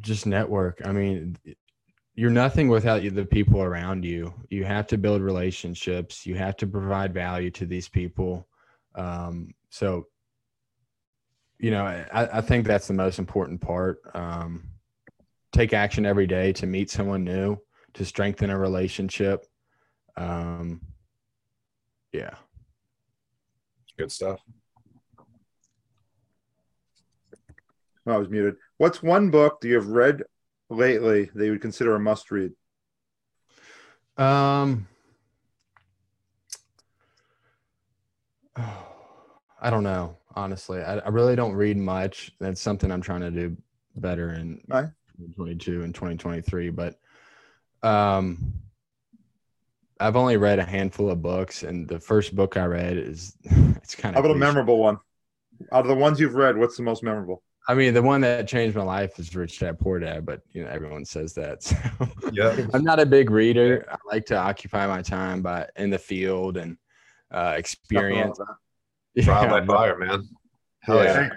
just 0.00 0.26
network. 0.26 0.82
I 0.84 0.90
mean, 0.90 1.36
you're 2.16 2.30
nothing 2.30 2.68
without 2.68 3.02
the 3.02 3.26
people 3.26 3.60
around 3.60 4.02
you. 4.02 4.32
You 4.48 4.64
have 4.64 4.86
to 4.88 4.96
build 4.96 5.20
relationships. 5.20 6.24
You 6.24 6.34
have 6.34 6.56
to 6.56 6.66
provide 6.66 7.12
value 7.12 7.50
to 7.52 7.66
these 7.66 7.88
people. 7.90 8.48
Um, 8.94 9.54
so, 9.68 10.06
you 11.58 11.70
know, 11.70 11.84
I, 11.84 12.38
I, 12.38 12.40
think 12.40 12.66
that's 12.66 12.88
the 12.88 12.94
most 12.94 13.18
important 13.18 13.60
part. 13.60 13.98
Um, 14.14 14.68
take 15.52 15.74
action 15.74 16.06
every 16.06 16.26
day 16.26 16.54
to 16.54 16.66
meet 16.66 16.90
someone 16.90 17.22
new, 17.22 17.58
to 17.92 18.04
strengthen 18.06 18.48
a 18.48 18.58
relationship. 18.58 19.44
Um, 20.16 20.80
yeah. 22.12 22.34
Good 23.98 24.10
stuff. 24.10 24.40
Oh, 28.06 28.12
I 28.12 28.16
was 28.16 28.30
muted. 28.30 28.56
What's 28.78 29.02
one 29.02 29.30
book 29.30 29.60
that 29.60 29.68
you've 29.68 29.88
read 29.88 30.22
lately 30.68 31.30
that 31.34 31.44
you 31.44 31.52
would 31.52 31.62
consider 31.62 31.94
a 31.94 32.00
must 32.00 32.30
read? 32.30 32.52
Um, 34.16 34.86
I 38.56 39.70
don't 39.70 39.84
know. 39.84 40.16
Honestly, 40.34 40.82
I, 40.82 40.98
I 40.98 41.08
really 41.08 41.36
don't 41.36 41.54
read 41.54 41.76
much. 41.76 42.32
That's 42.40 42.60
something 42.60 42.90
I'm 42.90 43.00
trying 43.00 43.22
to 43.22 43.30
do 43.30 43.56
better 43.96 44.34
in 44.34 44.60
right. 44.68 44.88
2022 45.16 45.82
and 45.82 45.94
2023. 45.94 46.70
But 46.70 46.98
um, 47.82 48.52
I've 49.98 50.16
only 50.16 50.36
read 50.36 50.58
a 50.58 50.64
handful 50.64 51.10
of 51.10 51.22
books, 51.22 51.62
and 51.62 51.88
the 51.88 52.00
first 52.00 52.36
book 52.36 52.56
I 52.56 52.66
read 52.66 52.96
is 52.98 53.34
it's 53.44 53.94
kind 53.94 54.14
of. 54.14 54.22
How 54.22 54.26
about 54.28 54.36
a 54.36 54.38
memorable 54.38 54.78
one? 54.78 54.98
Out 55.72 55.80
of 55.80 55.88
the 55.88 55.94
ones 55.94 56.20
you've 56.20 56.34
read, 56.34 56.56
what's 56.56 56.76
the 56.76 56.82
most 56.82 57.02
memorable? 57.02 57.42
I 57.68 57.74
mean, 57.74 57.94
the 57.94 58.02
one 58.02 58.20
that 58.20 58.46
changed 58.46 58.76
my 58.76 58.84
life 58.84 59.18
is 59.18 59.34
Rich 59.34 59.58
Dad 59.58 59.78
Poor 59.78 59.98
Dad, 59.98 60.24
but 60.24 60.40
you 60.52 60.62
know 60.62 60.70
everyone 60.70 61.04
says 61.04 61.34
that. 61.34 61.62
So 62.22 62.32
yeah, 62.32 62.66
I'm 62.74 62.82
not 62.82 62.98
a 62.98 63.06
big 63.06 63.30
reader. 63.30 63.86
I 63.88 63.96
like 64.04 64.26
to 64.26 64.36
occupy 64.36 64.86
my 64.86 65.00
time 65.00 65.42
by 65.42 65.68
in 65.76 65.90
the 65.90 65.98
field 65.98 66.56
and 66.56 66.76
uh, 67.30 67.54
experience. 67.56 68.38
Trial 69.20 69.44
yeah, 69.44 69.60
by 69.60 69.64
fire, 69.64 69.96
man. 69.96 70.28
Hell 70.80 71.04
yeah. 71.04 71.30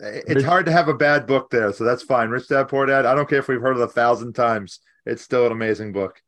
yeah. 0.00 0.20
It's 0.28 0.44
hard 0.44 0.64
to 0.66 0.72
have 0.72 0.86
a 0.88 0.94
bad 0.94 1.26
book 1.26 1.50
there, 1.50 1.72
so 1.72 1.82
that's 1.82 2.04
fine. 2.04 2.30
Rich 2.30 2.48
Dad 2.48 2.68
Poor 2.68 2.86
Dad. 2.86 3.04
I 3.04 3.14
don't 3.14 3.28
care 3.28 3.40
if 3.40 3.48
we've 3.48 3.60
heard 3.60 3.76
it 3.76 3.82
a 3.82 3.88
thousand 3.88 4.34
times. 4.34 4.78
It's 5.04 5.22
still 5.22 5.44
an 5.44 5.52
amazing 5.52 5.92
book. 5.92 6.22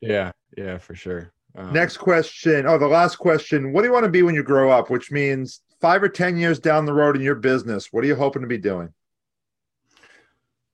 Yeah, 0.00 0.32
yeah, 0.56 0.78
for 0.78 0.94
sure. 0.94 1.32
Um, 1.56 1.72
Next 1.72 1.96
question. 1.96 2.66
Oh, 2.66 2.78
the 2.78 2.88
last 2.88 3.16
question. 3.16 3.72
What 3.72 3.82
do 3.82 3.88
you 3.88 3.92
want 3.92 4.04
to 4.04 4.10
be 4.10 4.22
when 4.22 4.34
you 4.34 4.42
grow 4.42 4.70
up? 4.70 4.90
Which 4.90 5.10
means 5.10 5.60
five 5.80 6.02
or 6.02 6.08
10 6.08 6.36
years 6.36 6.58
down 6.58 6.86
the 6.86 6.92
road 6.92 7.16
in 7.16 7.22
your 7.22 7.34
business, 7.34 7.92
what 7.92 8.04
are 8.04 8.06
you 8.06 8.16
hoping 8.16 8.42
to 8.42 8.48
be 8.48 8.58
doing? 8.58 8.92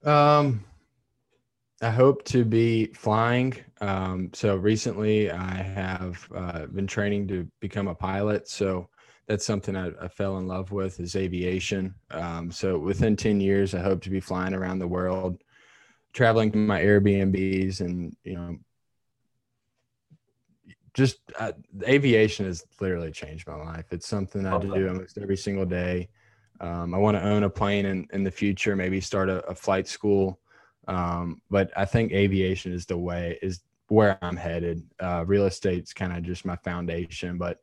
Um, 0.04 0.64
I 1.82 1.90
hope 1.90 2.24
to 2.26 2.44
be 2.44 2.86
flying. 2.86 3.54
Um, 3.80 4.30
so 4.32 4.56
recently 4.56 5.30
I 5.30 5.54
have 5.54 6.28
uh, 6.34 6.66
been 6.66 6.86
training 6.86 7.28
to 7.28 7.48
become 7.60 7.88
a 7.88 7.94
pilot. 7.94 8.48
So 8.48 8.88
that's 9.26 9.44
something 9.44 9.76
I, 9.76 9.90
I 10.00 10.08
fell 10.08 10.38
in 10.38 10.46
love 10.46 10.72
with 10.72 11.00
is 11.00 11.16
aviation. 11.16 11.94
Um, 12.10 12.50
so 12.50 12.78
within 12.78 13.16
10 13.16 13.40
years, 13.40 13.74
I 13.74 13.80
hope 13.80 14.02
to 14.02 14.10
be 14.10 14.20
flying 14.20 14.54
around 14.54 14.78
the 14.78 14.88
world, 14.88 15.42
traveling 16.12 16.52
to 16.52 16.58
my 16.58 16.80
Airbnbs 16.80 17.80
and, 17.80 18.14
you 18.24 18.36
know, 18.36 18.56
just 20.94 21.18
uh, 21.38 21.52
aviation 21.86 22.46
has 22.46 22.64
literally 22.80 23.10
changed 23.10 23.48
my 23.48 23.56
life. 23.56 23.86
It's 23.90 24.06
something 24.06 24.46
I 24.46 24.58
do 24.58 24.88
almost 24.88 25.18
every 25.18 25.36
single 25.36 25.66
day. 25.66 26.08
Um, 26.60 26.94
I 26.94 26.98
want 26.98 27.16
to 27.16 27.22
own 27.22 27.42
a 27.42 27.50
plane 27.50 27.84
in, 27.84 28.06
in 28.12 28.22
the 28.22 28.30
future, 28.30 28.76
maybe 28.76 29.00
start 29.00 29.28
a, 29.28 29.44
a 29.46 29.54
flight 29.54 29.88
school. 29.88 30.38
Um, 30.86 31.42
but 31.50 31.72
I 31.76 31.84
think 31.84 32.12
aviation 32.12 32.72
is 32.72 32.86
the 32.86 32.96
way, 32.96 33.38
is 33.42 33.60
where 33.88 34.18
I'm 34.22 34.36
headed. 34.36 34.84
Uh, 35.00 35.24
real 35.26 35.46
estate's 35.46 35.92
kind 35.92 36.12
of 36.12 36.22
just 36.22 36.44
my 36.44 36.56
foundation, 36.56 37.38
but 37.38 37.58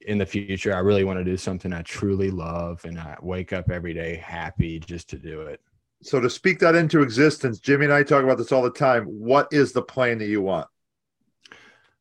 in 0.00 0.18
the 0.18 0.26
future, 0.26 0.74
I 0.74 0.80
really 0.80 1.04
want 1.04 1.20
to 1.20 1.24
do 1.24 1.36
something 1.36 1.72
I 1.72 1.82
truly 1.82 2.32
love 2.32 2.84
and 2.84 2.98
I 2.98 3.16
wake 3.22 3.52
up 3.52 3.70
every 3.70 3.94
day 3.94 4.16
happy 4.16 4.80
just 4.80 5.08
to 5.10 5.18
do 5.18 5.42
it. 5.42 5.60
So 6.02 6.18
to 6.18 6.30
speak 6.30 6.58
that 6.60 6.74
into 6.74 7.02
existence, 7.02 7.60
Jimmy 7.60 7.84
and 7.84 7.94
I 7.94 8.02
talk 8.02 8.24
about 8.24 8.38
this 8.38 8.50
all 8.50 8.62
the 8.62 8.70
time. 8.70 9.04
What 9.04 9.48
is 9.52 9.72
the 9.72 9.82
plane 9.82 10.18
that 10.18 10.26
you 10.26 10.42
want? 10.42 10.66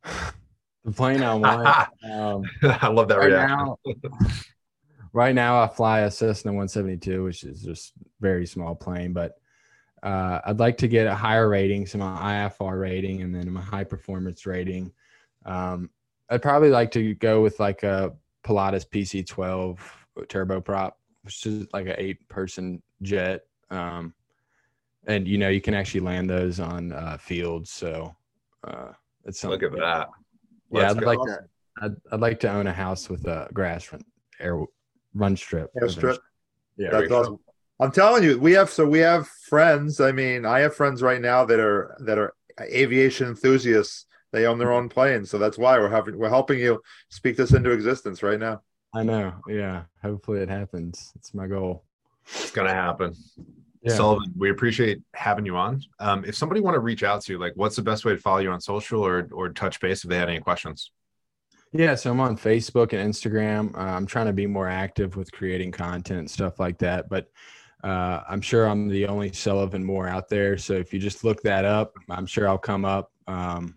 Plane 0.93 1.23
I 1.23 1.34
want. 1.36 1.89
Um, 2.04 2.43
I 2.82 2.88
love 2.88 3.08
that 3.10 3.17
right 3.19 3.32
reaction. 3.32 3.58
Now, 3.58 3.80
right 5.13 5.36
now, 5.36 5.62
I 5.62 5.67
fly 5.67 6.02
a 6.02 6.12
Cessna 6.12 6.52
172, 6.52 7.23
which 7.23 7.43
is 7.43 7.62
just 7.62 7.93
very 8.19 8.45
small 8.45 8.75
plane, 8.75 9.13
but 9.13 9.39
uh, 10.04 10.39
I'd 10.45 10.60
like 10.60 10.78
to 10.78 10.88
get 10.88 11.08
a 11.08 11.15
higher 11.15 11.49
rating, 11.49 11.86
so 11.86 11.97
my 11.97 12.49
IFR 12.49 12.80
rating, 12.80 13.21
and 13.21 13.36
then 13.36 13.52
my 13.52 13.62
high 13.62 13.84
performance 13.84 14.45
rating. 14.45 14.91
Um, 15.45 15.89
I'd 16.30 16.41
probably 16.41 16.69
like 16.69 16.91
to 16.91 17.15
go 17.15 17.41
with 17.41 17.60
like 17.60 17.84
a 17.84 18.13
Pilatus 18.43 18.86
PC12 18.86 19.80
turboprop, 20.28 20.93
which 21.23 21.45
is 21.45 21.67
like 21.73 21.88
an 21.88 21.95
eight 21.97 22.28
person 22.30 22.82
jet. 23.02 23.45
Um, 23.69 24.13
and 25.08 25.28
you 25.28 25.38
know, 25.38 25.49
you 25.49 25.62
can 25.62 25.73
actually 25.73 26.02
land 26.02 26.30
those 26.30 26.60
on 26.60 26.93
uh, 26.93 27.17
fields. 27.19 27.71
So 27.71 28.15
uh, 28.63 28.91
it's 29.25 29.39
something. 29.39 29.60
Look 29.60 29.73
at 29.73 29.80
that. 29.80 30.10
Yeah, 30.71 30.91
I'd 30.91 31.03
like 31.03 31.19
to. 31.19 31.39
I'd, 31.82 31.95
I'd 32.12 32.19
like 32.19 32.39
to 32.41 32.51
own 32.51 32.67
a 32.67 32.73
house 32.73 33.10
with 33.10 33.25
a 33.25 33.47
grass 33.53 33.91
run, 33.91 34.03
air 34.39 34.62
run 35.13 35.38
strip. 35.38 35.71
Air 35.82 35.89
strip. 35.89 36.19
Yeah, 36.77 36.91
that's 36.91 37.12
awesome. 37.12 37.39
I'm 37.79 37.91
telling 37.91 38.23
you, 38.23 38.39
we 38.39 38.51
have 38.53 38.69
so 38.69 38.86
we 38.86 38.99
have 38.99 39.27
friends. 39.27 40.01
I 40.01 40.12
mean, 40.12 40.45
I 40.45 40.60
have 40.60 40.75
friends 40.75 41.01
right 41.01 41.21
now 41.21 41.45
that 41.45 41.60
are 41.60 41.95
that 42.05 42.17
are 42.17 42.34
aviation 42.62 43.27
enthusiasts. 43.27 44.05
They 44.32 44.45
own 44.45 44.60
their 44.60 44.71
own 44.71 44.89
planes, 44.89 45.32
so 45.32 45.38
that's 45.38 45.58
why 45.58 45.79
we're 45.79 45.89
having 45.89 46.17
we're 46.17 46.29
helping 46.29 46.60
you 46.60 46.82
speak 47.10 47.38
this 47.38 47.53
into 47.53 47.71
existence 47.71 48.21
right 48.21 48.39
now. 48.39 48.62
I 48.93 49.03
know. 49.03 49.34
Yeah. 49.47 49.84
Hopefully 50.03 50.41
it 50.41 50.49
happens. 50.49 51.12
It's 51.15 51.34
my 51.34 51.47
goal. 51.47 51.84
It's 52.25 52.51
gonna 52.51 52.73
happen. 52.73 53.15
Yeah. 53.82 53.96
Sullivan, 53.96 54.34
we 54.38 54.50
appreciate 54.50 55.02
having 55.13 55.46
you 55.46 55.56
on. 55.56 55.82
Um, 56.00 56.26
if 56.26 56.36
somebody 56.36 56.60
want 56.60 56.76
to 56.76 56.82
reach 56.82 57.04
out 57.04 57.22
to 57.22 57.34
you, 57.34 57.39
like 57.39 57.54
what's 57.56 57.78
the 57.78 57.82
best 57.82 58.04
way 58.04 58.12
to 58.12 58.18
follow 58.18 58.39
you 58.39 58.52
on 58.52 58.60
social 58.60 59.02
or 59.02 59.30
or 59.32 59.50
touch 59.50 59.80
base 59.80 60.04
if 60.04 60.10
they 60.10 60.18
had 60.18 60.30
any 60.30 60.39
questions? 60.39 60.92
Yeah, 61.72 61.96
so 61.96 62.12
I'm 62.12 62.20
on 62.20 62.36
Facebook 62.36 62.94
and 62.94 63.13
Instagram. 63.13 63.76
Uh, 63.76 63.82
I'm 63.82 64.06
trying 64.06 64.26
to 64.26 64.34
be 64.34 64.48
more 64.48 64.68
active 64.68 65.15
with 65.15 65.32
creating 65.32 65.72
content 65.72 66.20
and 66.20 66.30
stuff 66.30 66.60
like 66.60 66.80
that, 66.80 67.10
but 67.10 67.30
uh, 67.84 68.22
I'm 68.28 68.42
sure 68.42 68.65
I'm 68.65 68.88
the 68.88 69.08
only 69.08 69.32
Sullivan 69.32 69.84
Moore 69.84 70.08
out 70.08 70.30
there. 70.30 70.58
So 70.58 70.74
if 70.74 70.94
you 70.94 71.00
just 71.00 71.24
look 71.24 71.42
that 71.44 71.65
up, 71.65 71.94
I'm 72.10 72.26
sure 72.26 72.50
I'll 72.50 72.58
come 72.58 72.86
up. 72.86 73.12
Um, 73.28 73.76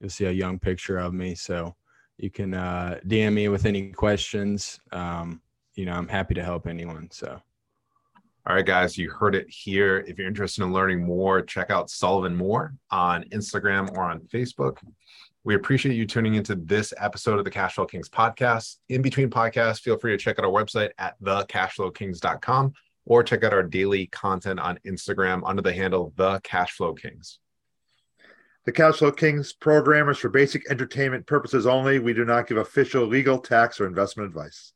you'll 0.00 0.10
see 0.10 0.24
a 0.24 0.32
young 0.32 0.58
picture 0.58 0.98
of 0.98 1.12
me. 1.12 1.34
So 1.34 1.76
you 2.16 2.30
can 2.30 2.54
uh, 2.54 2.98
DM 3.06 3.34
me 3.34 3.48
with 3.48 3.66
any 3.66 3.92
questions. 3.92 4.80
Um, 4.90 5.42
you 5.74 5.84
know, 5.84 5.92
I'm 5.92 6.08
happy 6.08 6.34
to 6.34 6.42
help 6.42 6.66
anyone. 6.66 7.08
So. 7.12 7.40
All 8.48 8.54
right, 8.54 8.64
guys, 8.64 8.96
you 8.96 9.10
heard 9.10 9.34
it 9.34 9.46
here. 9.50 10.02
If 10.08 10.16
you're 10.16 10.26
interested 10.26 10.64
in 10.64 10.72
learning 10.72 11.04
more, 11.04 11.42
check 11.42 11.70
out 11.70 11.90
Sullivan 11.90 12.34
Moore 12.34 12.72
on 12.90 13.24
Instagram 13.24 13.94
or 13.94 14.04
on 14.04 14.20
Facebook. 14.20 14.78
We 15.44 15.54
appreciate 15.54 15.94
you 15.94 16.06
tuning 16.06 16.34
into 16.34 16.54
this 16.54 16.94
episode 16.96 17.38
of 17.38 17.44
the 17.44 17.50
Cashflow 17.50 17.90
Kings 17.90 18.08
podcast. 18.08 18.76
In 18.88 19.02
between 19.02 19.28
podcasts, 19.28 19.80
feel 19.80 19.98
free 19.98 20.12
to 20.12 20.16
check 20.16 20.38
out 20.38 20.46
our 20.46 20.50
website 20.50 20.92
at 20.96 21.20
thecashflowkings.com 21.20 22.72
or 23.04 23.22
check 23.22 23.44
out 23.44 23.52
our 23.52 23.62
daily 23.62 24.06
content 24.06 24.60
on 24.60 24.78
Instagram 24.86 25.42
under 25.44 25.60
the 25.60 25.74
handle 25.74 26.14
The 26.16 26.40
Cashflow 26.40 26.98
Kings. 26.98 27.40
The 28.64 28.72
Cashflow 28.72 29.14
Kings 29.14 29.52
program 29.52 30.08
is 30.08 30.16
for 30.16 30.30
basic 30.30 30.70
entertainment 30.70 31.26
purposes 31.26 31.66
only. 31.66 31.98
We 31.98 32.14
do 32.14 32.24
not 32.24 32.46
give 32.46 32.56
official 32.56 33.04
legal, 33.04 33.40
tax, 33.40 33.78
or 33.78 33.86
investment 33.86 34.26
advice. 34.26 34.72